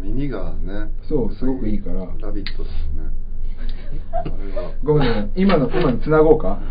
[0.00, 3.10] 耳がねそうすごくいいからラビットですね
[4.82, 6.62] ごめんね今の今のつなごうか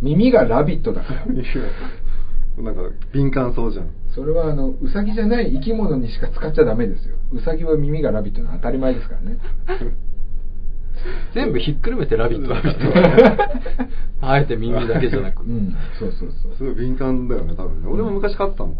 [0.00, 7.16] 耳がラビットだからなんか敏感そうじゃんそれはあのウサギじゃない生き物にしか使っちゃダメですよ。
[7.32, 9.38] ウサギは耳がラビットなの当たり前ですからね。
[11.34, 12.52] 全部ひっくるめてラビット
[14.20, 16.52] あえて耳だけじゃなく、うんそうそうそう。
[16.56, 17.88] すごい敏感だよね多分ね。
[17.88, 18.76] 俺も昔飼ってたもん。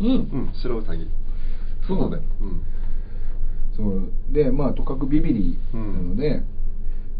[0.00, 0.08] うん。
[0.08, 1.08] うん白ウサギ。
[1.86, 2.62] そうなんだようん。
[3.76, 4.10] そう。
[4.32, 6.42] でまあとかくビビリなので、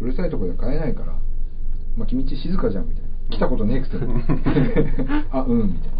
[0.00, 1.14] うるさいとこで飼えないから
[1.96, 4.04] 「まあ、君んち静かじゃん」みたいな「来たことねえくせに」
[5.30, 5.99] あうん」みたいな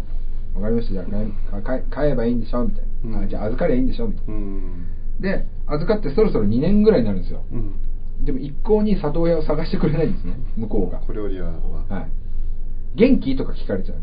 [0.55, 0.93] わかりました。
[0.93, 1.03] じゃ
[1.51, 3.23] あ飼え飼えばいいんでしょ」みたいな、うん。
[3.23, 4.33] あ「じゃあ預かりゃいいんでしょ」みたいな。
[4.33, 4.85] うん。
[5.19, 7.43] で預かってそろそろ2年ぐらいになるんですよ。
[7.51, 7.75] うん。
[8.25, 10.35] でも一向に里親を探してくれないんですね。
[10.57, 10.99] 向こうが。
[10.99, 11.85] 小料理屋は。
[11.87, 12.11] はい。
[12.95, 13.35] 元気？
[13.35, 13.97] とか聞かれちゃう。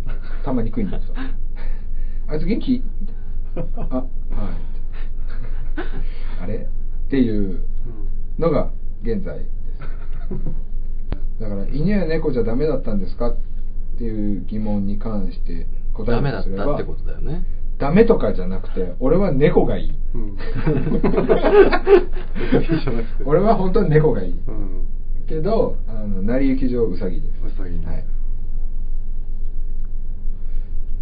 [0.45, 1.13] たまに食いに行くと。
[2.29, 2.83] あいつ元気？
[3.77, 4.07] あ、はい。
[6.43, 6.69] あれ？
[7.07, 7.61] っていう
[8.39, 8.71] のが
[9.03, 9.49] 現在です。
[11.41, 13.31] だから、犬や猫じゃダメだったんですか？
[13.31, 13.37] っ
[13.99, 15.67] ていう疑問に関して
[16.05, 17.45] 答えダメだったってことだよね。
[17.79, 19.93] ダメとかじゃなくて、俺は猫がいい。
[20.15, 20.37] うん。
[23.25, 24.33] 俺は本当に猫がいい。
[24.33, 24.87] うん。
[25.29, 27.45] けど、あの、成り行き上ウサギです。
[27.45, 28.05] ウサギねはい。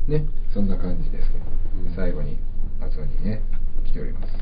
[0.09, 1.45] ね、そんな感じですけど、
[1.89, 2.39] うん最後に、
[2.81, 3.43] 厚尾にね、
[3.85, 4.33] 来ております。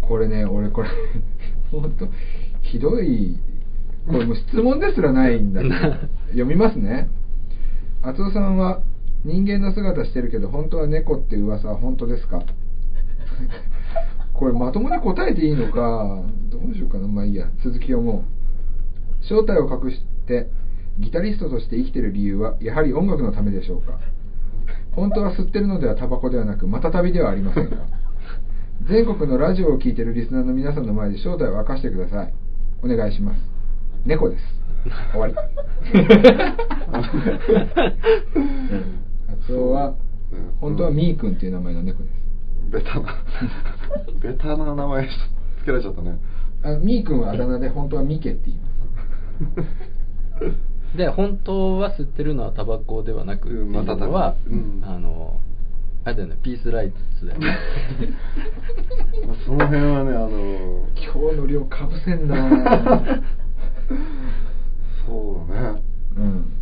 [0.00, 0.88] これね、俺これ、
[1.70, 2.08] ほんと、
[2.60, 3.38] ひどい、
[4.06, 5.74] これもう質問ですらないんだけど、
[6.28, 7.08] 読みますね。
[8.02, 8.82] 厚尾さんは、
[9.24, 12.42] 人間の姿してるけど、本当は猫って噂は本当ですか？
[14.34, 18.24] これまともに答えていいのか、どうしようかな、まあいいや、続きをも
[19.22, 19.24] う。
[19.24, 20.48] 正体を隠して、
[20.98, 23.98] ギタリストとして生きてる理由は、やはり音楽のためでしょうか？
[24.92, 27.76] 本当は吸ってるのではタバコではなく、また旅ではありませんか？
[28.88, 32.34] 全国のラジオを聴いてるリスナーの皆さんの前で正体を明かしてください。
[32.82, 33.38] お願いします。
[34.04, 34.42] 猫です。
[35.12, 35.34] 終わり。
[35.34, 35.42] カ
[37.08, 37.16] ツ
[39.50, 39.94] オは、
[40.60, 42.22] 本当はミー君っていう名前の猫です。
[42.70, 43.24] ベタな、
[44.22, 45.08] ベタな名前
[45.60, 46.18] つけられちゃったね。
[46.62, 48.64] あミー君はあだ名で本当はミケって言いま
[50.92, 50.96] す。
[50.96, 55.40] で、本当は吸ってるのはタバコではなくっていううんまたのは、うんあの、
[56.04, 57.46] あれだよね、ピースライツだよね。
[59.26, 62.36] ま あその辺はね、あの、今日の量かぶせんな
[65.06, 65.82] そうだね。
[66.16, 66.61] うん。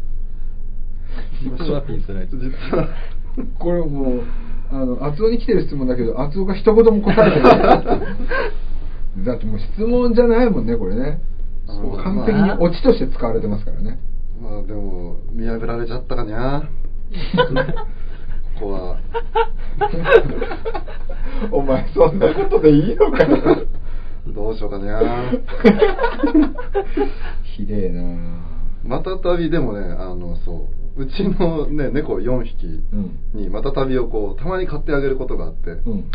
[1.42, 2.37] 実はピースライツ。
[2.37, 2.88] 実は、
[3.59, 4.23] これもう、
[4.70, 9.25] あの、厚尾に来てる質問だけど、厚尾が一言も答えてない。
[9.25, 11.20] だってもう質問じゃないもんね、これね。
[12.03, 13.99] 完璧にオチとして使われてますからね。
[14.40, 16.62] まあでも、見破られちゃったかにゃ。
[18.61, 18.99] ここは。
[21.53, 23.57] お前、そんなことでいいのかな
[24.29, 25.01] どうしようかにゃ。
[27.57, 28.03] ひでえな
[28.85, 33.18] またたびでもね、あの、そう、うちのね、猫4匹うん。
[33.32, 36.10] にまたたびをこう、たまに買ってあげることがあって、うん。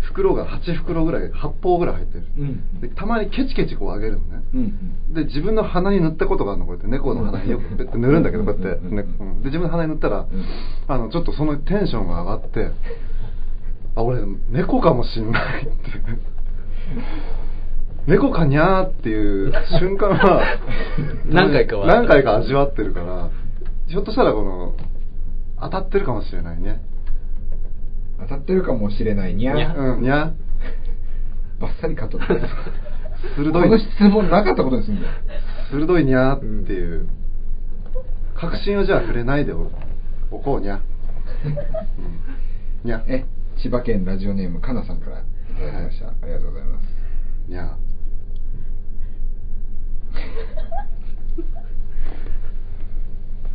[0.00, 2.26] 袋が8袋ぐらい、8包ぐらい入ってる。
[2.38, 2.80] うん。
[2.80, 4.42] でたまにケチケチこうあげるのね。
[4.54, 5.14] うん。
[5.14, 6.88] で、自分の鼻に塗ったことがあるの、こうやって。
[6.88, 8.86] 猫の鼻によく塗るんだけど、こうやって。
[8.86, 10.28] ねうんで、自分の鼻に塗ったら、ん
[10.86, 12.70] あの、ちょっとそのテンションが上がって、
[13.96, 15.72] あ、俺、猫かもしんないって。
[18.06, 20.42] 猫かにゃーっていう瞬間は
[21.26, 23.30] 何回かは何回か味わってるから、
[23.88, 24.74] ひょっとしたらこの、
[25.60, 26.82] 当たってるかもしれないね。
[28.20, 30.32] 当たってるかもしれないにゃにゃうん、にゃ
[31.60, 32.26] バッサリカットだ
[33.36, 35.12] 鋭いこの質問なかったことにすんだよ。
[35.70, 37.08] 鋭いにゃーっていう、
[38.34, 39.70] 確信をじゃあ触れないでお
[40.30, 40.80] おこうにゃ。
[41.44, 43.04] うんにゃ。
[43.06, 43.24] え、
[43.62, 45.22] 千葉県ラジオネームかなさんからい
[45.58, 46.08] ただきました。
[46.08, 46.84] ありがとうございます。
[47.48, 47.76] にゃ。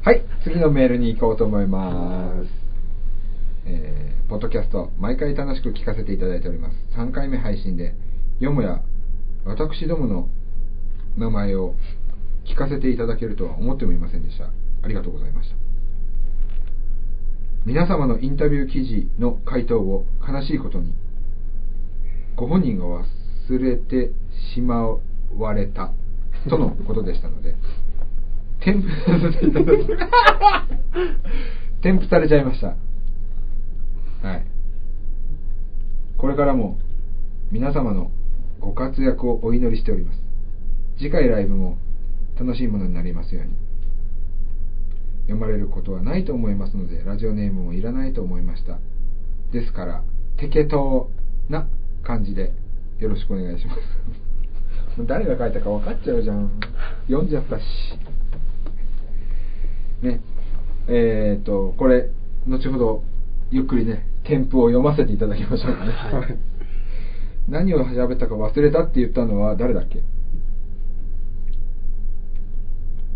[0.04, 2.50] はい、次のメールに行こうと思います。
[3.68, 6.76] えーポッドキャスト、毎回楽しく聞かせていただいております。
[6.98, 7.94] 3回目配信で、
[8.40, 8.82] よもや、
[9.44, 10.30] 私どもの
[11.18, 11.76] 名前を
[12.46, 14.46] 聞かせていただけるとは思ってもいませんでした。
[14.46, 15.56] ありがとうございました。
[17.66, 20.96] 皆様のインタビュー記事の回答を悲しいことに、
[22.38, 23.06] ご本人が忘
[23.60, 24.14] れて
[24.56, 24.98] しま
[25.38, 25.92] われた
[26.50, 27.58] とのことでしたので、
[28.62, 29.88] 添付させていただき
[31.82, 32.68] 添付されちゃいました。
[34.28, 34.46] はい。
[36.18, 36.78] これからも
[37.52, 38.12] 皆様の
[38.60, 40.20] ご活躍をお祈りしております。
[40.98, 41.78] 次回ライブも
[42.40, 43.54] 楽しいものになりますように。
[45.24, 48.80] 読まれることはないと思いますので、ラジオネームもいらないと思いました。
[49.52, 50.04] ですから、
[50.38, 51.10] 適当
[51.50, 51.68] な
[52.04, 52.54] 感じで
[53.00, 53.80] よろしくお願いします。
[55.08, 56.52] 誰が書いたか分かっちゃうじゃん。
[57.08, 57.64] 読んじゃったし。
[60.02, 60.22] ね。
[60.88, 62.10] えっ、と、これ、
[62.48, 63.04] 後ほど、
[63.52, 65.92] ゆっくりね、添付を読ませていただきましょうかね。
[65.92, 66.38] はい。
[67.50, 70.02] 何を喋ったか忘れたって言ったのは誰だっけ？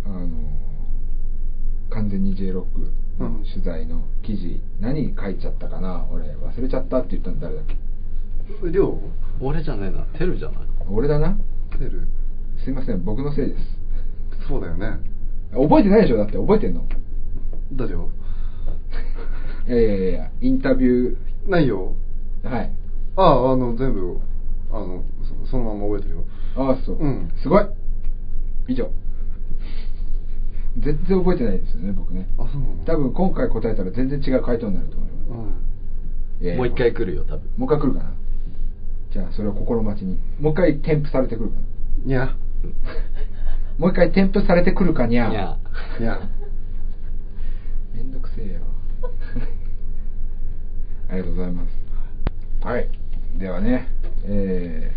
[0.06, 0.28] あの、
[1.89, 2.91] 完全に J ロック
[3.24, 6.06] の取材の記事、何書いちゃったかな？
[6.12, 7.76] 俺、忘れちゃったって言ったの誰だっけ？
[8.69, 9.00] りょ
[9.39, 10.63] 俺じゃねえな、テルじゃない？
[10.89, 11.38] 俺だな？
[11.74, 12.08] うてる
[12.63, 14.48] すいません、僕のせいです。
[14.48, 15.00] そうだよね。
[15.56, 16.18] 覚えてないでしょ？
[16.18, 16.86] だって覚えてんの？
[17.74, 18.10] だよ。
[19.68, 21.15] いやいやいや、インタビュ
[21.48, 21.94] ないよ。
[22.44, 22.72] ー、はい。
[23.15, 24.18] ああ、あの、全部、
[24.72, 25.04] あの、
[25.46, 26.24] そそのまま覚えてるよ。
[26.56, 26.98] ああ、そう。
[27.00, 27.30] うん。
[27.41, 27.65] すごい。
[28.68, 28.89] 以上。
[30.78, 32.28] 全然覚えてないですよね僕ね。
[32.38, 32.76] あそうなの？
[32.86, 35.30] 多分今回答えたら全然違う回答になると思います。
[36.41, 36.46] うん。
[36.46, 36.58] いやいや。
[36.58, 37.50] もう一回来るよ多分。
[37.58, 38.13] もう一回来るかな？
[39.13, 40.18] じゃあそれを心待ちに。
[40.41, 41.62] もう一回添付されてくるかな？
[42.06, 42.36] いや
[43.78, 45.30] もう一回添付されてくるかにゃ。
[45.30, 45.58] いや。
[46.00, 46.20] いや。
[47.94, 48.62] めんどくせえよ。
[51.10, 52.66] ありがとうございます。
[52.66, 52.90] はい。
[53.38, 53.90] ではね
[54.24, 54.94] え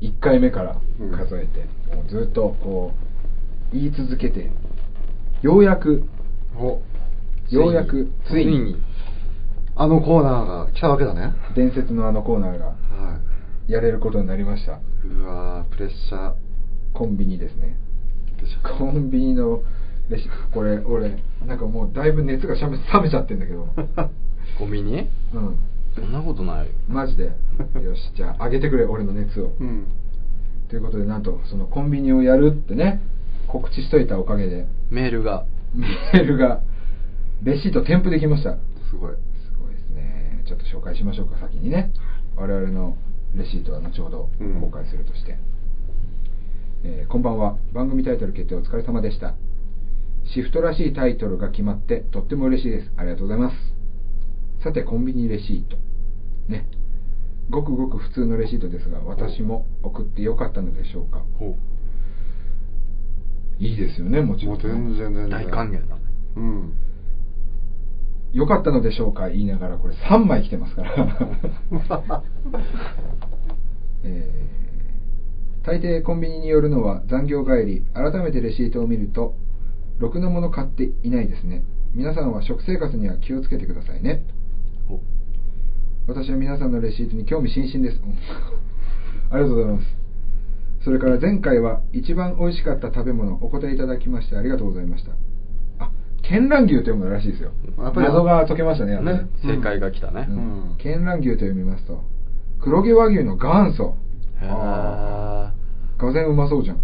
[0.00, 0.80] ー、1回目から
[1.16, 2.92] 数えて、もうずっとこ
[3.72, 4.50] う言い続けて
[5.42, 6.02] ようやく
[6.56, 6.80] お
[7.50, 8.76] ようやくついに。
[9.80, 11.34] あのコーナーが来たわけだね。
[11.54, 12.74] 伝説のあのコーナーがは
[13.68, 13.72] い。
[13.72, 14.80] やれることになりました。
[15.04, 16.47] うわープレッシャー
[16.92, 17.76] コンビニですね。
[18.78, 19.62] コンビニの
[20.08, 23.68] レシこれ俺なんかもうだいぶ熱が冷め冷めちゃってんだけど。
[24.58, 25.08] コンビニ？
[25.34, 25.56] うん。
[25.94, 26.66] そんなことない。
[26.66, 27.24] よマジで。
[27.24, 27.32] よ
[27.94, 29.86] しじゃあ上げてくれ俺の熱を、うん。
[30.68, 33.00] ということでなんとそのコンビニをやるってね
[33.48, 34.66] 告知しといたおかげで。
[34.90, 35.44] メールが。
[35.74, 36.62] メールが
[37.42, 38.56] レシート添付できました。
[38.90, 39.12] すごい。
[39.12, 40.42] すごいですね。
[40.46, 41.92] ちょっと紹介しましょうか先にね。
[42.36, 42.96] 我々の
[43.36, 44.60] レシートは後ほどうん。
[44.60, 45.38] 公開するとして、
[46.84, 47.58] えーこんばんは。
[47.72, 49.34] 番組タイトル決定お疲れ様でした。
[50.32, 52.92] シフトらしいタイトルが決まってとっても嬉しいです。
[52.96, 53.56] ありがとうございます。
[54.62, 55.76] さてコンビニレシート。
[56.48, 56.68] ね。
[57.50, 61.24] ごくごく普通のレシートですが私も送ってよかったのでしょうか。
[61.38, 61.56] ほ
[63.58, 66.02] いいですよねもちろもうん全然全然大歓迎だね。
[66.36, 66.72] うん。
[68.32, 69.78] よかったのでしょうか言いながら。
[69.78, 70.94] これ3枚来てますから。
[74.04, 74.57] えー
[75.68, 79.34] 大抵コンビニによるのは残業帰り改めてレシートを見ると
[79.98, 81.62] ろくなもの買っていないですね。
[81.94, 84.22] 皆さんは食生活には気をつけてくださいね。
[84.88, 84.98] ほ
[86.06, 88.00] 私は皆さんのレシートに興味津々です。
[89.30, 89.86] ありがとうございます。
[90.84, 95.12] それから前回は一番美味しかった食べ物お答えいただきましてありがとうございました。
[95.80, 95.90] あ
[96.22, 97.50] 絢爛牛と読むらしいですよ。
[97.76, 100.38] やっぱり謎が解けましたねやっぱりね正解が来たね、ううん。
[100.38, 102.04] ん絢爛牛と読みますと
[102.58, 103.94] 黒毛和牛の元祖。
[104.40, 105.57] へえ
[106.06, 106.80] がぜんうまそうじゃん。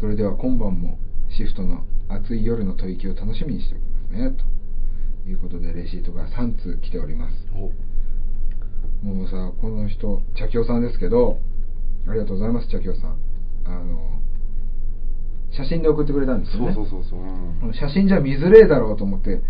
[0.00, 4.36] それでは今晩もシフトの暑い夜の吐息を楽しみにしておきますね
[5.24, 7.34] ということでレシートが3通来ております。
[7.52, 7.70] ほ
[9.02, 11.38] もうさこの人茶清さんですけど
[12.08, 13.16] ありがとうございます茶清さん。
[13.66, 14.18] あの
[15.52, 16.74] 写真で送ってくれたんですよね。
[16.74, 17.20] そうそうそうそう。
[17.20, 17.74] うん。
[17.74, 19.42] 写真じゃ見づれえだろうと思って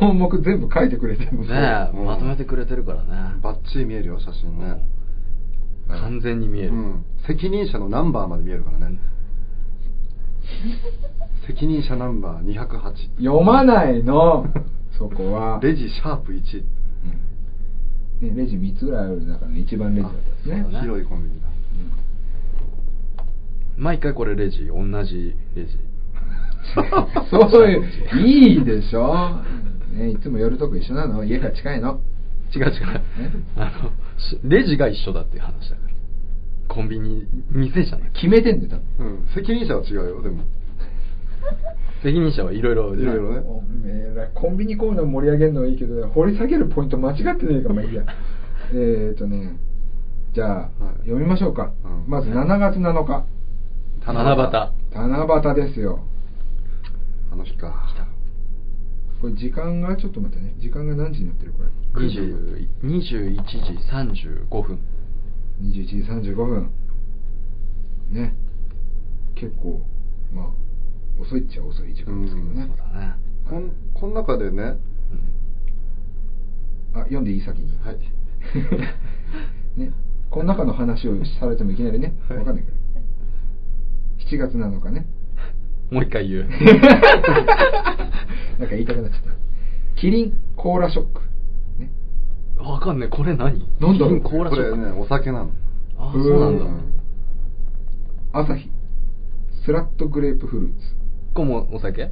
[0.00, 3.40] 項目全部書いてくれてるねえ、うんまとめてくれてるからね。
[3.42, 4.80] バッチリ見えるよ写真ね
[6.00, 7.04] 完全に見える、うん。
[7.26, 8.98] 責任者のナンバーまで見えるからね。
[11.46, 14.46] 責任者ナンバー208読まないの。
[14.98, 15.60] そこは。
[15.62, 16.64] レジシャープ1
[18.22, 18.28] うん。
[18.28, 20.80] ね、レジ3つぐらいある中の一番レジだったんですね。
[20.80, 21.48] 広いコンビニだ。
[23.76, 25.78] 毎回これレジ同じレジ。
[26.76, 29.42] う んそういういいでしょ、
[29.92, 31.24] ね、いつも寄るとこ一緒なの。
[31.24, 32.00] 家が近いの。
[32.54, 32.70] 違う違う。
[33.56, 35.81] あのしレジが一緒だっていう話だから
[36.72, 38.10] コンビニ店じゃない？
[38.12, 39.26] 決めてんだうん。
[39.34, 40.42] 責任者は違うよでも。
[42.02, 43.38] 責任者はいろいろいろいろね。
[43.46, 48.02] おめえらコンビニコーナー盛り上げるのはいいけど掘り下げるポイント間違ってねえかまあいいや。
[48.74, 49.56] えーとね
[50.32, 50.68] じゃあ、はい。
[51.00, 52.10] 読みましょうか、うん。
[52.10, 53.24] まず7月7日。
[54.06, 54.72] 七夕。
[54.94, 56.00] 七夕ですよ。
[57.30, 58.06] あの日か来た。
[59.20, 60.54] これ時間がちょっと待ってね。
[60.58, 61.68] 時間が何時になってるこれ
[62.06, 63.52] ？20 21時
[64.50, 64.78] 35分
[65.62, 65.96] 21時
[66.30, 66.70] 35分。
[68.10, 68.34] ね。
[69.34, 69.80] 結構
[70.34, 70.46] まあ
[71.20, 72.66] 遅いっちゃ遅い時間ですけどね。
[72.68, 73.14] そうだね。
[73.48, 74.76] こんこの中でね
[76.94, 77.78] あ読んでいい先に。
[77.78, 77.98] はい。
[79.80, 79.92] ね。
[80.30, 82.38] この中の話をされてもいきなりねはい。
[82.38, 82.76] わかんないから。
[84.30, 85.06] 7月7日ね。
[85.90, 86.48] もう一回言う。
[88.58, 89.30] なんか言いたくなっちゃった。
[89.96, 91.20] キリンコーラショック。
[91.20, 91.26] ね
[92.62, 93.66] わかんねえこれ何？
[93.80, 94.20] なんだろう。
[94.20, 95.50] これねお酒なの。
[95.98, 96.64] あそうなんだ。
[96.64, 96.92] うん
[98.34, 98.70] 朝日
[99.66, 100.74] スラットグレープフルーツ。
[101.34, 102.10] これもお酒？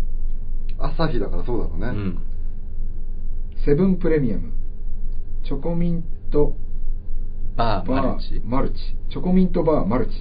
[0.78, 2.18] 朝日だからそうだろうね、うん。
[3.64, 4.52] セブンプレミアム。
[5.44, 6.54] チョコミント
[7.56, 8.42] バーマルチ？
[8.44, 8.76] マルチ。
[9.10, 10.12] チョコミントバーマルチ。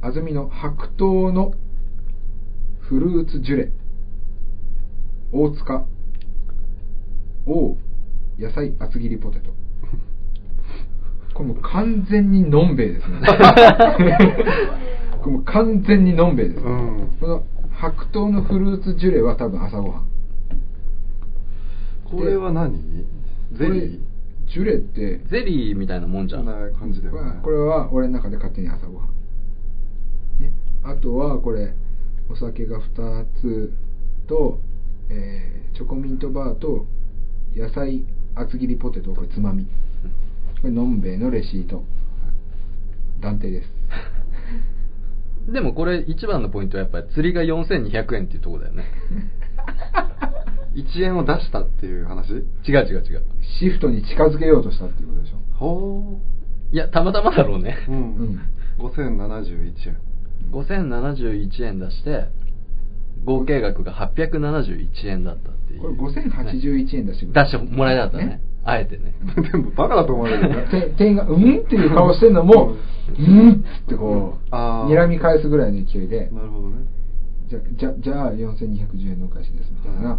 [0.00, 1.52] 安住の白桃の
[2.80, 3.72] フルーツジュレ。
[5.30, 5.84] 大塚。
[7.46, 7.76] 王
[8.38, 9.52] 野菜厚切りポテト。
[11.34, 13.20] これもう完全にのんべえですね。
[15.20, 17.08] これもう完全にのんべえです、うん。
[17.20, 20.06] この白桃のフルーツジュレは多分朝ごはん。
[22.04, 22.78] これは何？
[23.52, 23.98] ゼリー？
[24.46, 26.44] ジュレってゼリーみたいなもんじゃん。
[26.44, 27.40] な感じだよね。
[27.42, 29.08] これは俺の中で勝手に朝ごはん。
[30.84, 31.74] あとはこれ
[32.28, 33.72] お酒が2つ
[34.26, 34.58] と、
[35.08, 36.86] えーチョコミントバーと
[37.56, 38.04] 野菜
[38.34, 39.64] 厚切りポテトこれつまみ
[40.60, 41.84] これのんべえのレシート
[43.20, 43.68] 断定です
[45.52, 48.84] でもこれ一番のポイントはやっぱり釣りが4200円っていうところだよね。
[50.74, 52.32] 1円を出したっていう話？
[52.32, 53.22] 違う違う違う。
[53.58, 56.20] シフトに近づけようとしたっていうことでしょほ
[56.72, 57.76] いや、たまたまだろうね。
[57.88, 57.92] う。
[57.92, 57.94] う。
[57.94, 58.02] うん
[58.34, 58.40] ん
[58.78, 59.96] 5071円。
[60.50, 62.28] 5071円出して、
[63.24, 65.80] 合計額が871円だったっていう。
[65.80, 68.40] これ5081円出してく出してもらえなかったね。
[68.64, 69.14] あえてね。
[69.52, 70.66] でもバカだと思われるよ ね。
[70.70, 72.72] て店員が「うん?」っていう顔してんのも
[73.18, 73.56] 「うん?」っ
[73.86, 76.76] てこう睨み返すぐらいの勢いでなるほどね。
[77.48, 80.18] じゃじゃじゃあ4210円のお返しですみたいな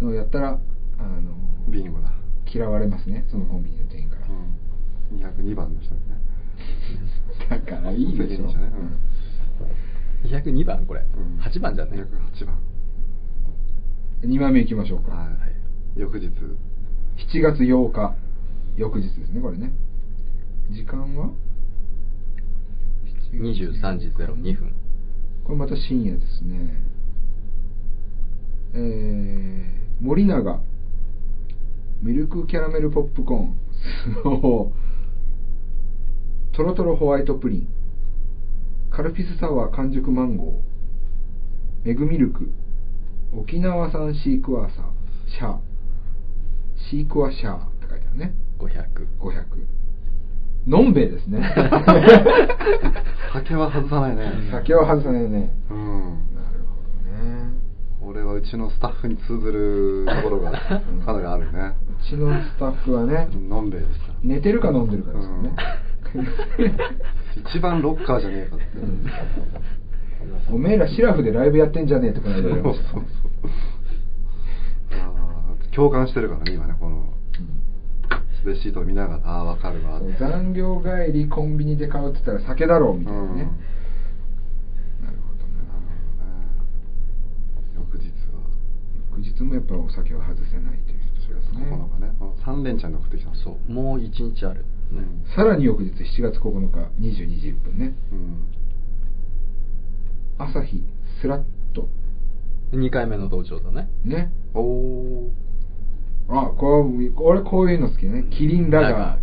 [0.00, 1.34] のをやったらあの
[1.68, 2.12] ビンゴだ。
[2.54, 5.50] 嫌われますねそのコンビニの店員から、うん。
[5.50, 6.16] 202番の人にね。
[7.48, 8.72] だからいいでしょ、責任者ね
[10.24, 11.00] 202番これ。
[11.00, 12.02] うん8番じゃね。
[12.36, 12.58] 208番。
[14.22, 15.26] 2枚目いきましょうか、は
[15.96, 16.00] い。
[16.00, 16.28] 翌日。
[16.28, 18.14] 7月8日
[18.76, 19.72] 翌日ですねこれね
[20.70, 21.30] 時間は
[23.34, 24.72] ？23時02分。
[25.44, 26.82] これまた深夜ですね
[28.74, 30.60] えー、森永
[32.02, 33.56] ミルクキャラメルポップコーン
[34.22, 37.68] そうトロトロホワイトプリン
[38.94, 41.88] カルピスサワー完熟マンゴー。
[41.88, 42.52] メグミルク。
[43.34, 44.84] 沖縄産シークワーサー。
[45.34, 45.58] シャー。
[46.90, 47.56] シークワシャー。
[47.56, 48.34] って書いてあるね。
[48.58, 49.06] 500。
[49.18, 49.44] 500
[50.66, 51.40] のんべえですね。
[53.32, 54.30] 酒は外さないね。
[54.52, 55.54] 酒は外さないね。
[55.70, 56.34] うん。
[56.34, 57.50] なるほどね。
[58.02, 60.52] 俺はうちのスタッフに通ずるところが
[61.06, 61.74] かなりあるね。
[61.88, 64.12] うちのスタッフはねのんべえでした。
[64.22, 65.56] 寝てるか飲んでるかですよね、
[67.36, 68.64] 一番ロッカーじゃねえかって。
[70.52, 73.06] おめえらシラフでライブやってんじゃねえとか言われましたね
[74.92, 77.14] あー共感してるからね、今ね、この
[78.44, 83.36] レシートを見ながら、ああ、わかるわ残業帰りコンビニで買うって言ったら酒だろうみたいなね、うん。
[85.06, 85.54] なるほどね。
[85.62, 85.80] なる
[87.74, 87.98] ほどね。
[87.98, 88.42] 翌日は、
[89.10, 91.58] 翌日もやっぱお酒は外せないという4月9
[92.00, 93.36] 日ね、この3連チャンで送ってきたの。
[93.36, 93.72] そう。
[93.72, 94.64] もう1日ある。
[95.34, 97.94] さらに翌日7月9日22時1分ね。
[98.12, 98.44] うん。
[100.38, 100.82] 朝日
[101.20, 101.42] スラッ
[101.74, 101.88] と。
[102.72, 103.88] 2回目の登場だね。
[104.04, 104.32] ね。
[104.54, 105.30] おお。
[106.28, 108.24] あこう俺こういうの好きね。
[108.30, 109.20] キリンラガー。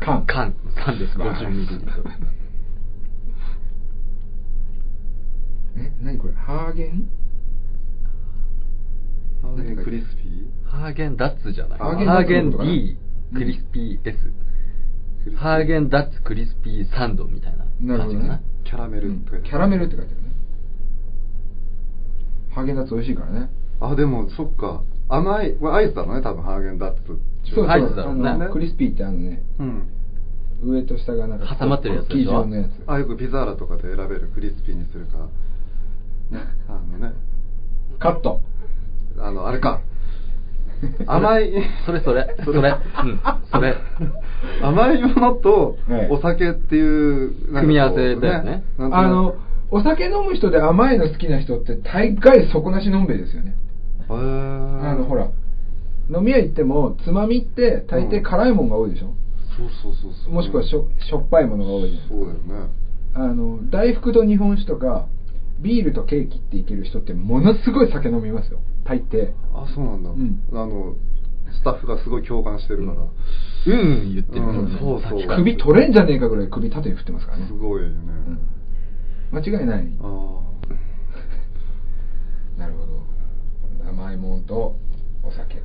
[0.00, 0.54] 缶缶。
[0.84, 1.16] 缶です。
[1.18, 1.68] 50ミリ。
[5.76, 6.34] え何これ？
[6.34, 7.08] ハーゲン？
[9.42, 11.78] ハーゲンクリスピハーゲンダッツじゃない。
[11.78, 12.96] ハーゲン D
[13.32, 14.32] クリスピー S。
[15.26, 18.40] ーハーゲンダッツクリスピーサンドみたいな感じかな。
[18.64, 20.28] キャラメルうんとかキャラメルって書いてあるね
[22.54, 23.50] ハーゲンダッツ美味しいからね
[23.80, 24.82] あ、でも、そっか。
[25.08, 27.06] 甘い、これアイスだろうね、多分、ハーゲンダッツ。
[27.06, 27.18] そう
[27.54, 29.88] そうアイスだろうねクリスピーってあのねうん。
[30.62, 32.46] 上と下がなんか挟まってるやつでしょ？
[32.86, 35.28] あ、よくピザーラとかで選べるクリスピーにするか。
[36.30, 37.12] ね、あのね。
[37.98, 38.40] カット
[39.18, 39.82] あの、あれか。
[41.06, 41.52] 甘い。
[41.86, 42.36] それそれ。
[42.44, 42.58] それ。
[42.58, 43.20] うん。
[43.50, 43.76] それ。
[44.62, 49.36] 甘いものとはいお酒っていう、組み合わせだよねあの
[49.70, 53.56] お酒飲む人で甘いの好きな人って大概底なしのんべえですよね
[54.08, 55.30] あのほら
[56.10, 59.14] 飲み屋行ってもつまみって大抵辛いもんが多いでしょ、
[59.56, 60.32] そうそうそうそう。
[60.34, 62.70] もしくはしょしょっぱいものが多いじゃないそうだよね。
[63.14, 65.06] あの大福と日本酒とか
[65.60, 68.60] ビールとケーキっていける人ってものすごい酒飲みますよ。
[68.84, 69.32] 大抵。
[69.54, 70.10] あ、そうなんだ。
[70.10, 70.42] うん。
[70.52, 70.96] あの、
[71.52, 73.02] スタッフがすごい共感してるから。
[73.02, 74.42] うん、言ってる。
[74.44, 75.22] うんそうそう。
[75.36, 77.46] 首取れんじゃねえかぐらい首縦に振ってますからね。
[77.46, 77.94] すごいよね。
[79.32, 79.38] うん。
[79.38, 79.88] 間違いない。
[80.00, 80.40] あ
[82.58, 83.04] なるほど。
[83.88, 84.76] 甘いもんと
[85.22, 85.62] お酒。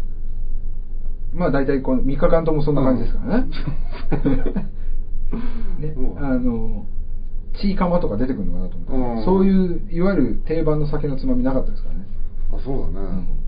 [1.33, 3.47] まあ大体この3日間ともそんな感じですからね、
[5.87, 6.01] ねう。
[6.15, 6.85] んあの
[7.61, 12.05] チーカマとか出てくるのかなと思ったら、うんそういういわゆる定番の酒のつまみなかったですからね、
[12.53, 12.55] あ。
[12.55, 12.93] あ、そうだうん
[13.27, 13.39] ね。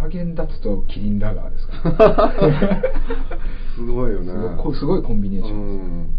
[0.00, 2.82] ハーゲンダッツとキリンラガーですから、
[3.76, 4.32] すごいよね。
[4.78, 6.10] すごいコンビネーションです、うんうん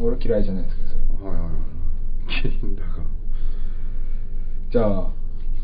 [0.00, 2.42] 俺嫌いじゃないですけどそれはいはいはい。
[2.42, 2.88] キリンだか
[4.70, 5.08] じゃあ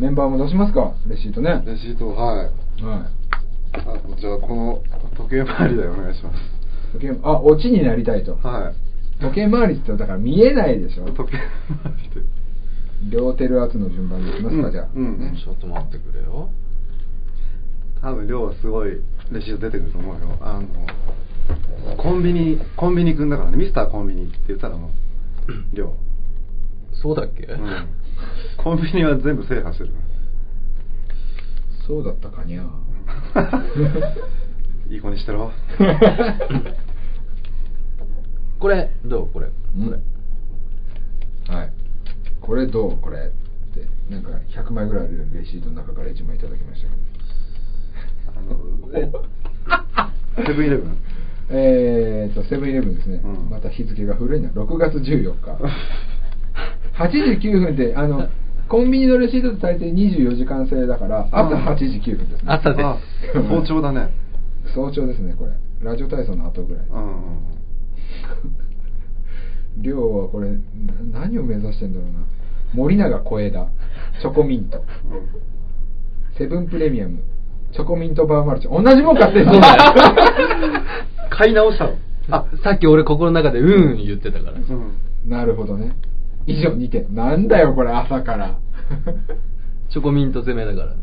[0.00, 0.92] メンバーも出しますか？
[1.06, 1.60] レシートねら。
[1.60, 2.36] レシート、はい。
[2.38, 2.48] はい
[3.76, 4.82] あじゃあ、この
[5.16, 6.36] 時計回りでお願いします。
[6.94, 8.74] 時計あオチになりたいとはい。
[9.20, 11.06] 時計回りってだから見えないでしょ？
[11.12, 11.38] 時計
[11.82, 12.22] 回りで。
[13.10, 16.50] 両手る圧の順番でいきますか、うんじゃあ、うんねちょっと待ってくれよ。
[18.00, 19.00] 多分量はすごい
[19.32, 20.38] レシート出てくると思うよ。
[20.40, 23.56] あのコンビニコンビニくんだからね。
[23.56, 24.90] ミスターコンビニって言ったらも
[25.48, 25.94] う量。
[26.92, 27.88] そうだっけ、うん。
[28.56, 29.90] コンビニは全部制覇してる
[31.86, 32.62] そうだったかにゃ
[34.88, 35.50] いい子にしてろ
[38.64, 38.88] これ。
[39.04, 39.28] どう？
[39.30, 39.48] これ。
[39.48, 39.90] こうん。
[39.90, 39.98] れ。
[41.54, 41.72] はい。
[42.40, 42.96] これどう？
[42.98, 43.18] これ。
[43.18, 43.20] っ
[43.74, 46.94] てなんか100枚ぐらいあるレシートの中から1枚いただきましたけ
[49.04, 49.26] ど。
[50.46, 50.96] セブンイレブン。
[51.52, 53.50] えーとセブンイレブンですね、うん。
[53.50, 55.58] また日付が古いな6月14日。
[56.94, 58.28] 8時9分ってあの
[58.70, 62.50] コンビニのレシートって大抵24時間制だから朝8時9分ですね。
[62.50, 62.86] 朝です。
[62.86, 62.96] あ
[63.46, 64.08] 早朝だね。
[64.74, 65.52] 早朝ですねこれ。
[65.82, 66.86] ラジオ体操の後ぐらい。
[66.86, 67.63] うんうん
[69.80, 70.60] 量はこれな
[71.20, 72.20] 何を目指してんだろうな。
[72.74, 73.68] 森永小枝。
[74.20, 74.84] チョコミント。
[76.38, 77.22] セブンプレミアム。
[77.72, 78.68] チョコミントバーマルチ。
[78.68, 79.82] 同じもん買ってんのそうだよ
[81.30, 81.96] 買い直したの。
[82.30, 84.58] あさっき俺心の中でうん言ってたから。
[84.58, 84.98] うん。
[85.26, 85.96] なるほどね。
[86.46, 88.58] 以上2点なんだよこれ朝から。
[89.90, 91.00] チョコミント攻めだからね。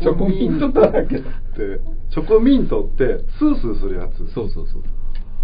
[0.00, 1.26] チョコミントだらけって
[2.10, 4.18] チョコミントってスースーするやつ。
[4.34, 4.82] そうそうそう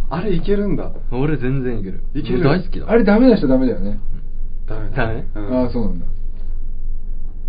[0.09, 0.93] あれいけるんだ。
[1.11, 2.01] 俺全然いける。
[2.15, 2.41] いける？
[2.41, 2.91] 俺大好きだ。
[2.91, 3.99] あれダメな人ダメだよね、
[4.67, 4.91] ダメ？
[4.91, 6.07] ダメうんああそうなんだ。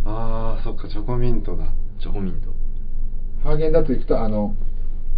[0.05, 1.65] ああそっかチョコミントだ。
[1.99, 2.53] チョコミント。
[3.43, 4.55] ハーゲンダッツ行くとあの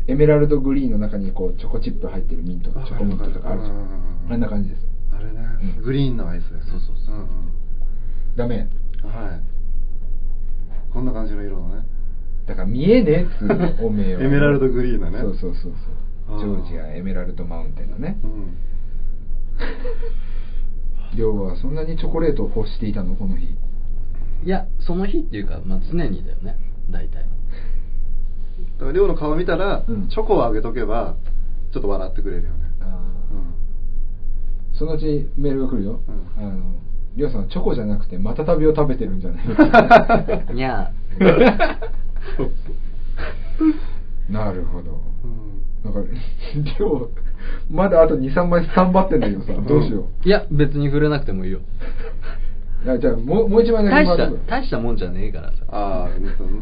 [0.07, 3.75] エメラルドグリーンの中にこうチョコチップ入ってるミントわかるチョコミントとかあるじゃん。
[4.33, 4.81] あんな感じです。
[5.15, 5.39] あれね、
[5.77, 6.65] うんグリーンのアイスです。
[6.65, 7.15] ねそうそうそう。
[7.15, 7.27] んん。
[8.35, 8.57] ダメ。
[8.57, 8.69] はい。
[10.91, 11.85] こんな感じの色のね。
[12.47, 14.21] だから見えねえっつうのおめえは。
[14.25, 15.19] エメラルドグリーンだね。
[15.19, 15.73] そうそうそうそう
[16.37, 18.17] ジョージアエメラルドマウンテンのね。
[18.23, 18.57] うん。
[21.17, 23.45] 亮はそんなにチョコレートを欲していたのこの日。
[24.43, 26.57] いやその日っていうか、まあ、常にだよね。
[26.89, 27.23] 大体。
[27.23, 27.29] だ
[28.79, 30.07] から亮の顔見たら、うん。
[30.07, 31.15] チョコをあげとけば
[31.71, 32.55] ちょっと笑ってくれるよね。
[32.81, 34.77] あー。
[34.77, 35.99] そのうちメールが来るよ、
[36.37, 36.45] うん。
[36.45, 36.75] あの
[37.15, 39.45] 亮さんチョコじゃなくてまたたびを食べてるんじゃない
[40.53, 40.91] にゃ
[44.29, 45.01] なるほど。
[45.23, 45.99] うんなんか
[46.79, 47.09] 亮
[47.69, 51.59] まだあと23枚スタンバってんだけどさどうしよう、いや別に触れなくてもいいよ。
[52.83, 55.57] いやじゃあもうもう一枚だけ大した大したもんじゃねえからさ。
[55.69, 56.09] ああ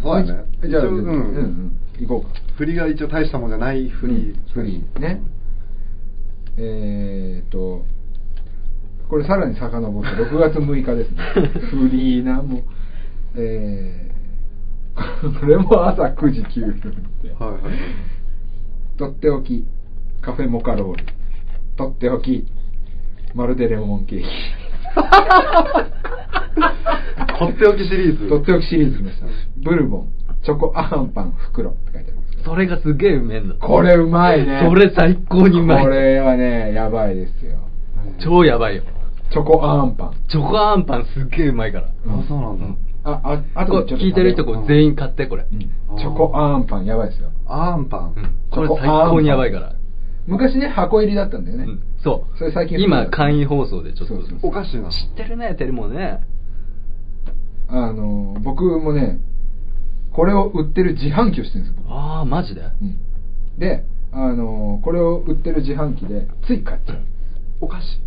[0.03, 0.45] そうだね。
[0.67, 0.89] じゃあ、うん。
[0.89, 2.39] うんうん、行こうか。
[2.57, 5.21] 振りが一応大したもんじゃない振り、フリーね。
[6.57, 7.85] えーっと
[9.09, 11.17] これさらに遡って6月6日ですね。
[11.71, 12.63] フリーなもう
[13.35, 17.29] えー、これも朝9時9分って。
[17.43, 18.16] はいはい
[18.97, 19.65] とっておき
[20.21, 21.05] カフェモカロール。
[21.77, 22.47] とっておき
[23.35, 24.25] まるでレモンケーキ。
[27.37, 28.27] とっておきシリーズ。
[28.27, 29.27] とっておきシリーズ来ました。
[29.57, 30.07] ブルボン
[30.43, 31.69] チョコアンパン袋。
[31.69, 33.55] って書いてありますそれがすげえうめえんだ。
[33.55, 34.63] これうまいね。
[34.67, 35.83] それ最高にうまい。
[35.83, 37.59] これはねやばいですよ。
[38.19, 38.83] 超やばいよ。
[39.29, 40.13] チョコアンパン。
[40.27, 41.87] チョコアンパンすげえうまいから。
[41.87, 41.91] あ
[42.27, 42.77] そうなんだ、うん
[43.09, 45.45] あああこと聞いてる人こ食う全員買ってこれ、
[45.97, 47.31] チョコアンパンやばいですよ。
[47.45, 48.35] アーンパン、うん。
[48.51, 49.73] これ最高にやばいから。
[50.27, 51.83] 昔ね箱入りだったんだよね、うん。
[52.03, 54.15] そうそれ最近今簡易放送でちょっと。
[54.15, 54.49] そうそうそう。
[54.49, 56.19] おかしいな知ってるねテレモね。
[57.69, 59.19] あの僕もね
[60.11, 62.61] これを売ってる自販機をしてるんですよ、ああマジで？
[62.61, 62.99] うん、
[63.57, 66.97] であのこれを売ってる自販機でつい買っちゃう。
[67.61, 68.01] お菓子。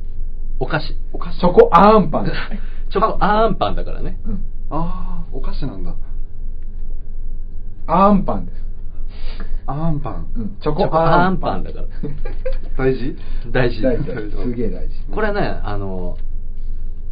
[0.58, 0.94] お菓子。
[1.14, 1.40] お菓子。
[1.40, 2.26] チョコアンパン。
[2.92, 4.20] チョコアンパンだからね。
[4.26, 5.94] うんああお菓子なんだ。
[7.86, 8.56] アンパンです、
[9.66, 10.80] アーンパン、うん、チョコ。
[10.80, 10.98] チョコ。
[11.00, 11.86] アンパンパンだから。
[12.78, 13.16] 大事？
[13.50, 13.82] 大事。
[13.82, 14.06] 大事。
[14.06, 14.36] 大事。
[14.42, 14.94] すげえ大事。
[15.12, 16.16] これねあの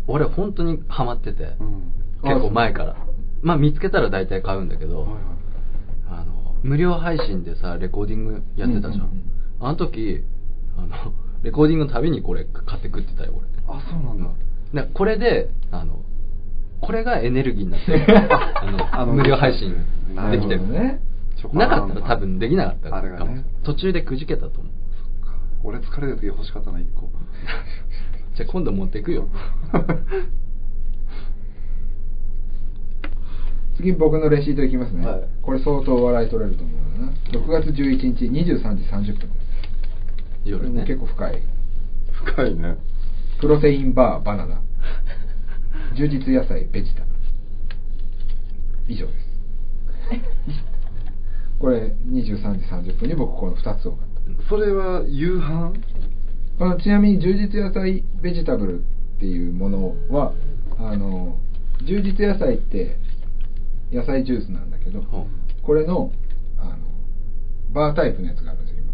[0.06, 1.92] 俺本当にハマってて、うん。
[2.22, 2.96] 結構前から。
[3.42, 5.20] まあ見つけたら大体買うんだけど、はいはい。
[6.10, 9.16] あの無料配信でさレコーディングやってたじゃん,、うんうん
[9.60, 9.66] うん。
[9.66, 10.24] あの時
[10.76, 14.34] あのレコーディングのたびにこれ買って食ってたよあそうなん
[14.74, 16.00] だ、これであの
[16.80, 18.06] これがエネルギーになって
[18.60, 19.74] あのあの無料配信
[20.30, 20.68] できてる。
[20.68, 21.00] ね
[21.52, 22.90] なかったら多分できなかった。
[22.90, 23.44] かもあれがね。
[23.62, 24.72] 途中でくじけたと思う。
[25.62, 27.08] 俺疲れた時欲しかったな1個。
[28.34, 29.28] じゃあ今度持っていくよ。
[33.76, 35.20] 次僕のレシートいきますね、はい。
[35.40, 39.48] これ相当笑い取れると思うな6月11日23時30分です。
[40.44, 40.84] 夜ね。
[40.84, 41.42] 結構深い。
[42.10, 42.76] 深いね。
[43.40, 44.60] プロテインバーバナナ
[45.98, 47.02] 充実野菜ベジタ
[48.86, 49.18] 以上です。
[51.58, 54.42] これ23時30分に僕この2つを買った。
[54.48, 55.72] それは夕飯？
[56.56, 58.82] このちなみに充実野菜ベジタブルっ
[59.18, 60.32] ていうものは
[60.78, 61.36] あの
[61.82, 62.96] 充実野菜って
[63.92, 65.06] 野菜ジュースなんだけど、うん。
[65.62, 66.12] これの
[66.58, 66.76] あの
[67.72, 68.84] バータイプのやつがあるんですよ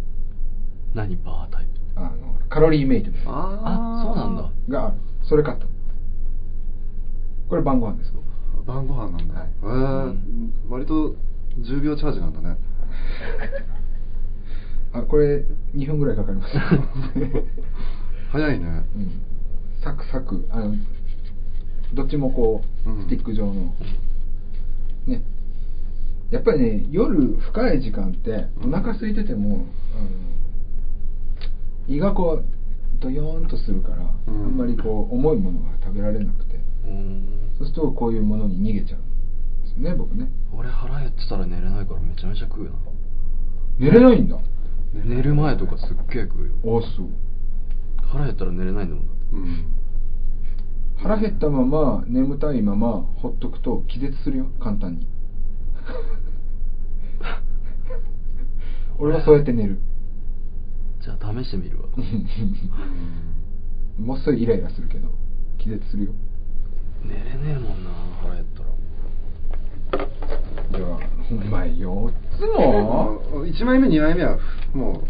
[0.95, 1.71] 何バータイプ？
[1.95, 4.51] 今あのカロリーメイトあそうなんだ。
[4.71, 5.74] がそれ買ったの
[7.49, 9.49] これ晩ご飯です僕晩ご飯なんだ、はい。
[9.63, 10.17] えー。
[10.69, 11.17] 割と
[11.61, 12.57] 10秒チャージなんだね。
[14.93, 16.57] あこれ2分ぐらいかかります。
[18.33, 18.85] 早いね。
[18.97, 19.21] うん。
[19.83, 20.47] サクサク。
[20.51, 20.75] あの
[21.93, 23.03] どっちもこう、うん。
[23.03, 23.75] スティック状の。
[25.07, 25.23] ね。
[26.31, 30.09] やっぱりね夜深い時間ってお腹空いてても、あの
[31.87, 32.45] 胃がこう
[33.01, 34.45] ドヨーンとするから、うん。
[34.45, 36.54] あんまりこう重いものが食べられなくて。
[36.54, 36.54] うん
[37.59, 39.03] そうするとこういうものに逃げちゃうん
[39.63, 40.31] ですよね僕ね。
[40.53, 42.79] 俺腹減ってたら寝れないからめちゃめちゃ食うよな。
[43.79, 44.39] 寝れないんだ。
[44.93, 46.53] 寝る前とかすっげえ食うよ。
[46.81, 47.09] あそう。
[48.03, 49.67] 腹減ったら寝れないんだもんうん。
[50.97, 55.07] 腹減ったまま眠たいままほっとくと気絶するよ簡単に。
[58.99, 59.79] 俺はそうやって寝る。
[61.03, 61.89] じゃあ試してみるわ。
[63.99, 65.11] もっそりイライラするけど
[65.59, 66.13] 気絶するよ
[67.05, 67.91] 寝れねえもんな。
[68.23, 70.09] 腹減ったら
[70.73, 70.99] じゃあ
[71.31, 74.39] お前4つも？1枚目2枚目は
[74.75, 75.03] も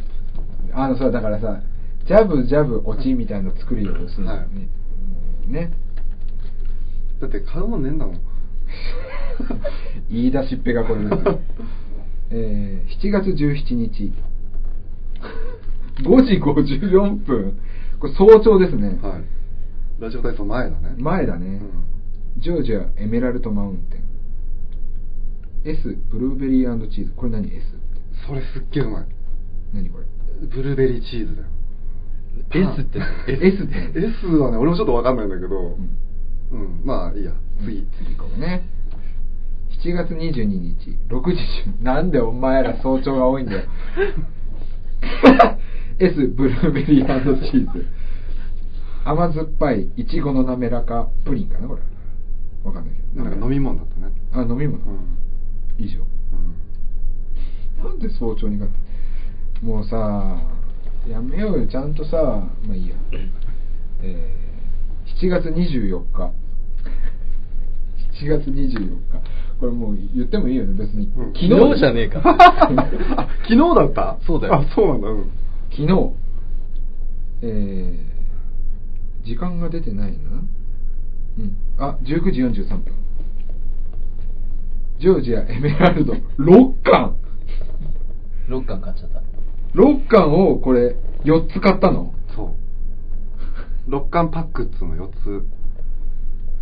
[0.72, 1.61] あのさだからさ
[2.07, 5.51] ジャブジャブ落ちみたいなの作るようするのはい。
[5.51, 5.72] ね、
[7.20, 8.20] だって買うもんねえんだもん。
[10.11, 11.40] 言い出しっぺがこれですよ。
[12.30, 14.12] えー7月17日。
[16.03, 17.59] 5時54分。
[18.01, 19.34] これ早朝ですね、はい
[20.01, 20.95] ラジオ体操前だね。
[20.99, 21.61] 前だね、
[22.38, 24.05] ジョージアエメラルドマウンテン。
[25.70, 27.12] S ブルーベリーチーズ。
[27.16, 27.66] これ何？S って。
[28.26, 29.07] それすっげえうまい。
[29.72, 30.05] 何これ？
[30.49, 31.49] ブルーベリーチーズだよ。
[32.74, 32.99] S って。
[32.99, 33.09] 何
[33.47, 33.92] S って。
[33.99, 35.76] S はね俺もちょっとわかんないんだけど。
[36.53, 36.59] うん。
[36.61, 37.32] うん、まあいいや。
[37.64, 38.68] 次、次行こうね。
[39.84, 40.99] 7月22日。
[41.09, 41.38] 6時
[41.80, 43.68] 10なんでお前ら早朝が多いんだよ。
[45.99, 47.07] S ブルーベリー
[47.51, 47.86] チーズ
[49.05, 51.83] 甘酸っぱいいちごの滑らかプリンかなこれ。
[52.65, 53.25] わかんないけど。
[53.25, 54.13] なんか飲み物だったね。
[54.33, 55.19] あ飲み物、うん、
[55.79, 56.01] 以上
[57.81, 58.71] うん、なんで早朝に買っ
[59.61, 59.67] た？
[59.67, 60.41] もうさ
[61.09, 61.67] やめようよ。
[61.67, 62.17] ちゃんとさ
[62.67, 62.95] まあいいや。
[64.03, 66.33] えー、7月24日。
[68.25, 68.97] 7月24日。
[69.61, 70.75] これもう言ってもいいよね。
[70.75, 71.33] 別に、うん。
[71.35, 72.21] 昨日じゃねえか。
[72.25, 74.17] あ昨日だった？
[74.27, 74.55] そうだよ。
[74.55, 75.09] あそうなんだ。
[75.09, 75.31] うん。
[75.71, 76.11] 昨日。
[77.43, 78.14] えー、
[79.25, 80.18] 時間が出てないな。
[81.39, 81.57] うん。
[81.79, 82.95] あ19時43分。
[85.01, 86.12] ジョージアエメラルド。
[86.12, 87.16] 6巻。
[88.49, 89.22] 6巻買っちゃった。
[89.75, 92.14] 6巻をこれ4つ買ったの？
[92.37, 92.55] そ
[93.89, 93.91] う。
[93.91, 95.47] 6巻パックっつうの4つ。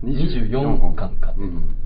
[0.04, 1.40] 24巻買って。
[1.40, 1.76] るうん。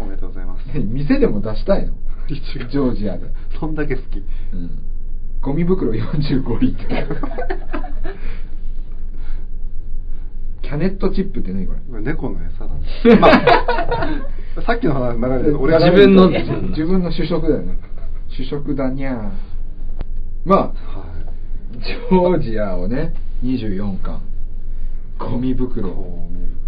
[0.00, 0.66] おめでとうございます。
[0.78, 1.94] 店でも出したいの。
[2.28, 3.26] ジョージアで、
[3.60, 4.18] そんだけ好き。
[4.52, 4.70] うん、
[5.44, 7.20] ゴミ袋45リットル
[10.62, 12.00] キャネットチップって何これ？
[12.00, 12.80] 猫の餌だね、
[13.20, 17.12] まあ、さっきの話流れで俺が自分の自分の。
[17.12, 17.78] 主食だよね。
[18.28, 19.30] 主食だにゃー。
[20.46, 20.72] まあは
[21.72, 24.22] ジョージアをね24巻。
[25.18, 25.94] ゴミい袋。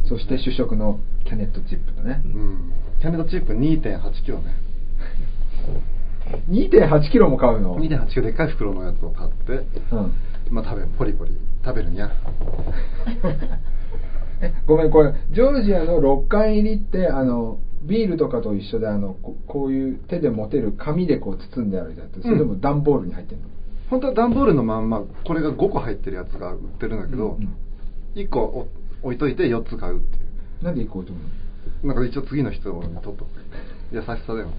[0.04, 2.22] そして主食のキャネットチップだね。
[2.26, 2.72] うん。
[3.00, 4.54] キャネットチップ2 8キロね
[6.50, 9.52] 2.8キロも買うの？2 8キロでっかい袋のやつを買って
[9.92, 10.12] うん。
[10.50, 11.36] まあ食べるポリポリ。
[11.64, 12.10] 食べるにゃ。
[14.40, 22.08] え ごめんこれジョージアの6巻入りってあのビールとかと一緒であのここういう手で持てる紙でこう包んであるじゃん。
[22.22, 23.46] それでも段ボールに入ってるの、
[23.90, 27.48] 本当は段ボールのまんまこれが5個入ってるやつが売ってるんだけど、うん
[28.16, 28.68] 1個お
[29.02, 30.20] 置いといて4つ買うってい
[30.62, 30.64] う。
[30.64, 31.16] なんで1個置いとく
[31.86, 31.94] の？
[31.94, 33.26] なんか一応次の人に取っとく。
[33.92, 34.52] 優しさだよね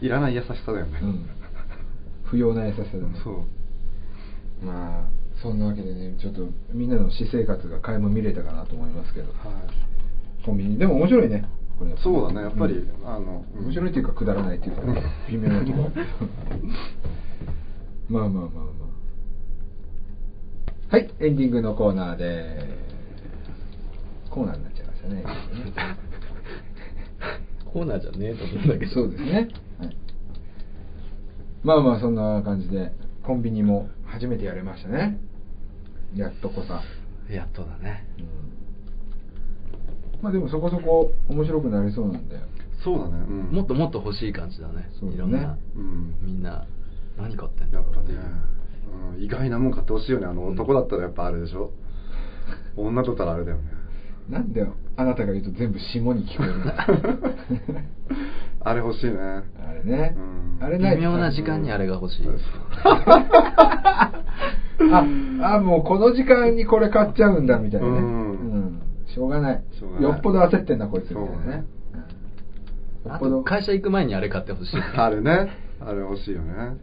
[0.00, 1.28] いらない優しさだよね、うん。
[2.24, 3.20] 不要な優しさだね。
[3.22, 3.44] そう。
[4.64, 5.04] まあ
[5.42, 9.28] そんなわけでねちょっとみんなの私生活が垣間見れたかなと思いますけど。
[9.28, 9.36] はい。
[10.44, 10.78] コンビニ。
[10.78, 11.44] でも面白いね。
[11.78, 12.42] これそうだね。
[12.42, 13.08] やっぱり、うん。
[13.08, 13.64] あのうん。
[13.66, 15.02] 面白いっていうかくだらないっていうかね。
[15.28, 15.78] 微妙なとこ。
[15.78, 15.90] ろ
[18.08, 18.76] まあまあまあまあ。
[20.88, 22.60] はいエンディングのコーナーで
[24.30, 25.24] コーナーになっちゃいましたね。
[27.64, 28.92] コーナーじゃねえと思うんだけど。
[28.92, 29.48] そうですね、はい、
[31.66, 32.92] まあまあそんな感じで。
[33.26, 35.18] コンビニも初めてやれましたね。
[36.14, 36.80] やっとこさ、
[37.28, 38.06] やっとだね。
[40.14, 42.36] うん、まあでもそこそこ面白くなりそうなんで。
[42.84, 44.88] そうだね、うん、もっともっと欲しい感じだね。
[45.00, 45.16] そうだね。
[45.16, 46.14] いろんな、うん。
[46.22, 46.66] みんな
[47.18, 47.94] 何買ってんだろう。
[47.96, 48.18] やっぱね、
[49.16, 50.26] うん、意外なもん買ってほしいよね。
[50.26, 51.72] あの男だったらやっぱあれでしょ、
[52.76, 53.64] 女だったらあれだよね。
[54.28, 54.64] なんで
[54.96, 56.86] あなたが言うと全部下に聞こえるんだ
[58.62, 59.16] あれ欲しいね。
[59.18, 62.26] あれね、うんあれない微妙な時間にあれが欲しい、
[63.78, 64.12] あ
[65.42, 67.92] あもうこの時間にこれ買っちゃうんだみたいなね。
[67.92, 68.02] ううん。
[68.76, 68.82] ん、
[69.14, 69.64] しょうがない。
[69.78, 70.10] しょうがない。
[70.10, 71.64] よっぽど焦ってんなこいつみたいなね、
[73.08, 73.38] あっぽど。
[73.38, 74.80] と会社行く前にあれ買ってほしい。
[74.80, 75.50] あれね。
[75.80, 76.76] あれ欲しいよね。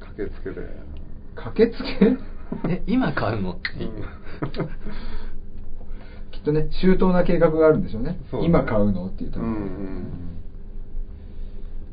[0.00, 0.66] 駆けつけて。
[1.36, 2.16] 駆けつけ？
[2.68, 3.52] え今買うの？
[3.52, 3.90] っていう、
[6.32, 8.18] きっとね周到な計画があるんでしょうね。
[8.30, 8.46] そうね。
[8.46, 9.06] 今買うの？
[9.06, 10.35] っていうとうんうん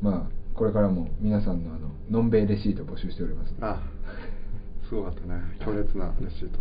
[0.04, 3.54] まあこれからも皆さんのあののんべいレシート募集しております。
[3.62, 3.80] あ
[4.86, 5.40] すごかったね。
[5.64, 6.58] 強烈なレシート。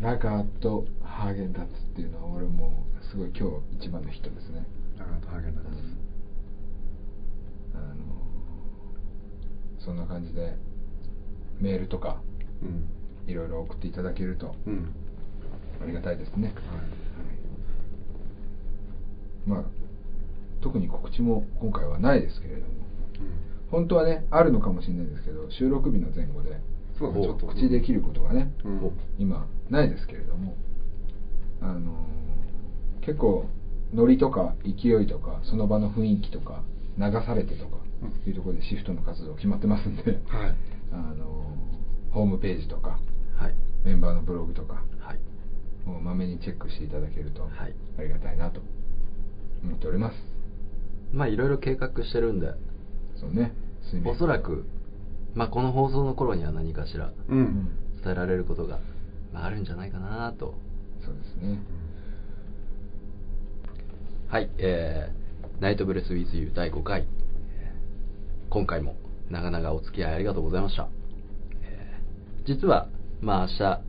[0.00, 4.64] ラガーとハーゲンダッツっていうのは俺もうすごい今日一番のヒットですね。
[4.98, 5.70] ラガーとハーゲンダッツ。
[7.74, 7.94] あの
[9.78, 10.56] そんな感じで
[11.60, 12.22] メールとか
[12.62, 12.88] うん。
[13.30, 14.94] いろいろ送っていただけるとうん。
[15.82, 16.56] ありがたいですね、はい。
[19.46, 19.64] まあ
[20.60, 22.72] 特に告知も今回はないですけれども
[23.70, 26.60] 本当はねあるのかもしれないですけど収録日の前後で
[26.98, 28.92] ちょっと口できることがね、うん。
[29.18, 30.54] 今ないですけれども
[31.62, 32.06] あの
[33.00, 33.46] 結構
[33.94, 36.62] ノリとか勢いとかその場の雰囲気とか
[36.98, 38.28] 流されてとかうん。
[38.28, 40.54] いうところでシフトの活動決まってますんで、はい。
[40.92, 41.56] あの
[42.10, 42.98] ホームページとか
[43.34, 43.54] はい。
[43.84, 45.18] メンバーのブログとかはい。
[45.86, 47.74] もうまめにチェックしていただけるとはい。
[47.98, 48.60] ありがたいなと
[49.62, 50.29] 思っております
[51.12, 52.52] まあいろいろ計画してるんで。
[53.16, 53.52] そうね。
[54.04, 54.64] おそらく、
[55.34, 57.42] まあ、この放送の頃には何かしらううん。
[57.42, 57.68] ん
[58.02, 58.78] 伝えられることが、
[59.32, 60.54] まあ、あるんじゃないかなと。
[61.04, 61.58] そうですね。
[64.28, 67.00] はいえー、 NiGHT BRES WiTH YOU 第5回。
[67.02, 68.96] えー今回も
[69.30, 70.88] 長々お付き合いありがとうございました、
[71.62, 72.88] えー実は
[73.20, 73.80] まあ明日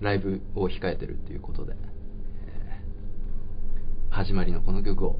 [0.00, 1.74] ライブを控えてるっていうことで、
[2.46, 5.18] えー始まりのこの曲を、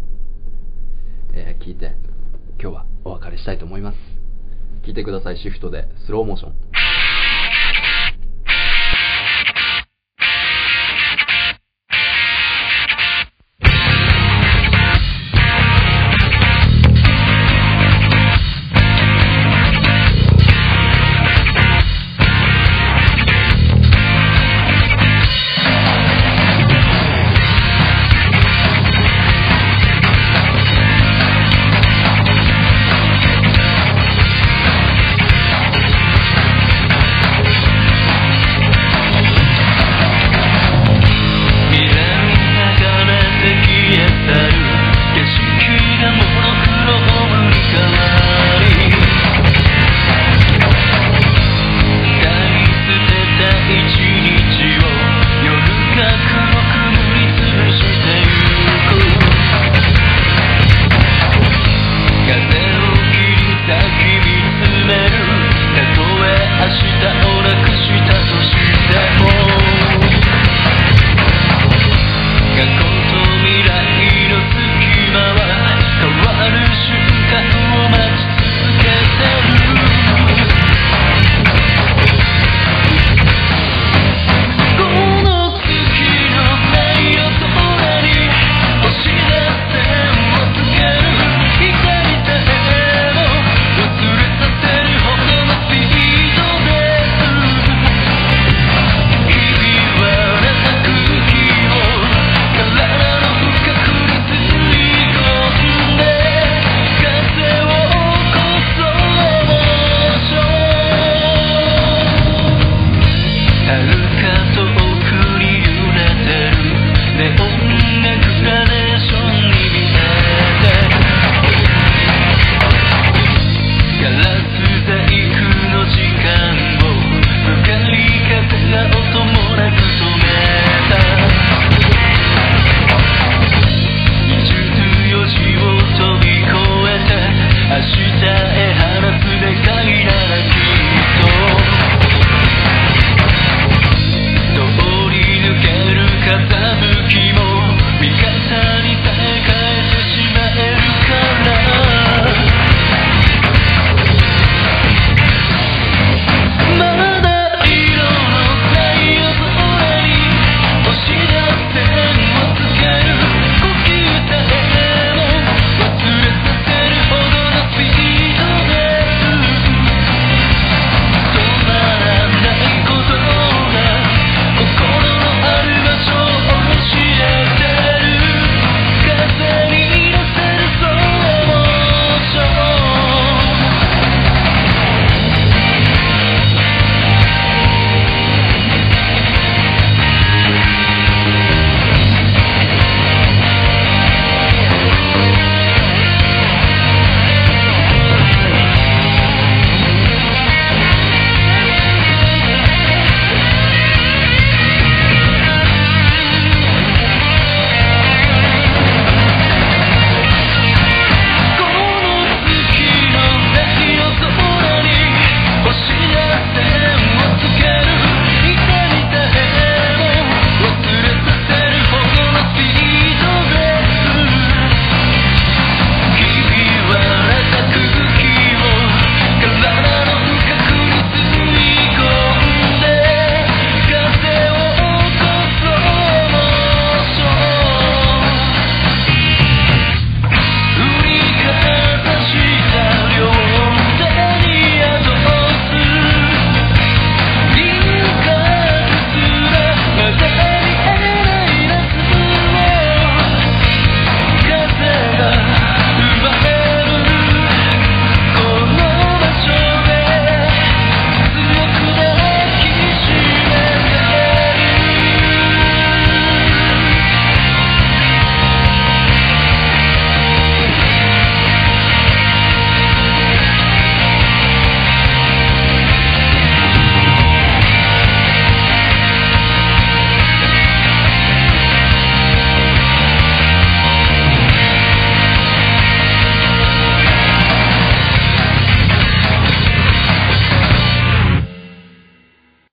[1.35, 1.93] えー聞いて
[2.61, 3.99] 今日はお別れしたいと思います。
[4.85, 5.89] 聞いてくださいシフトで。
[6.07, 6.68] スローモーション。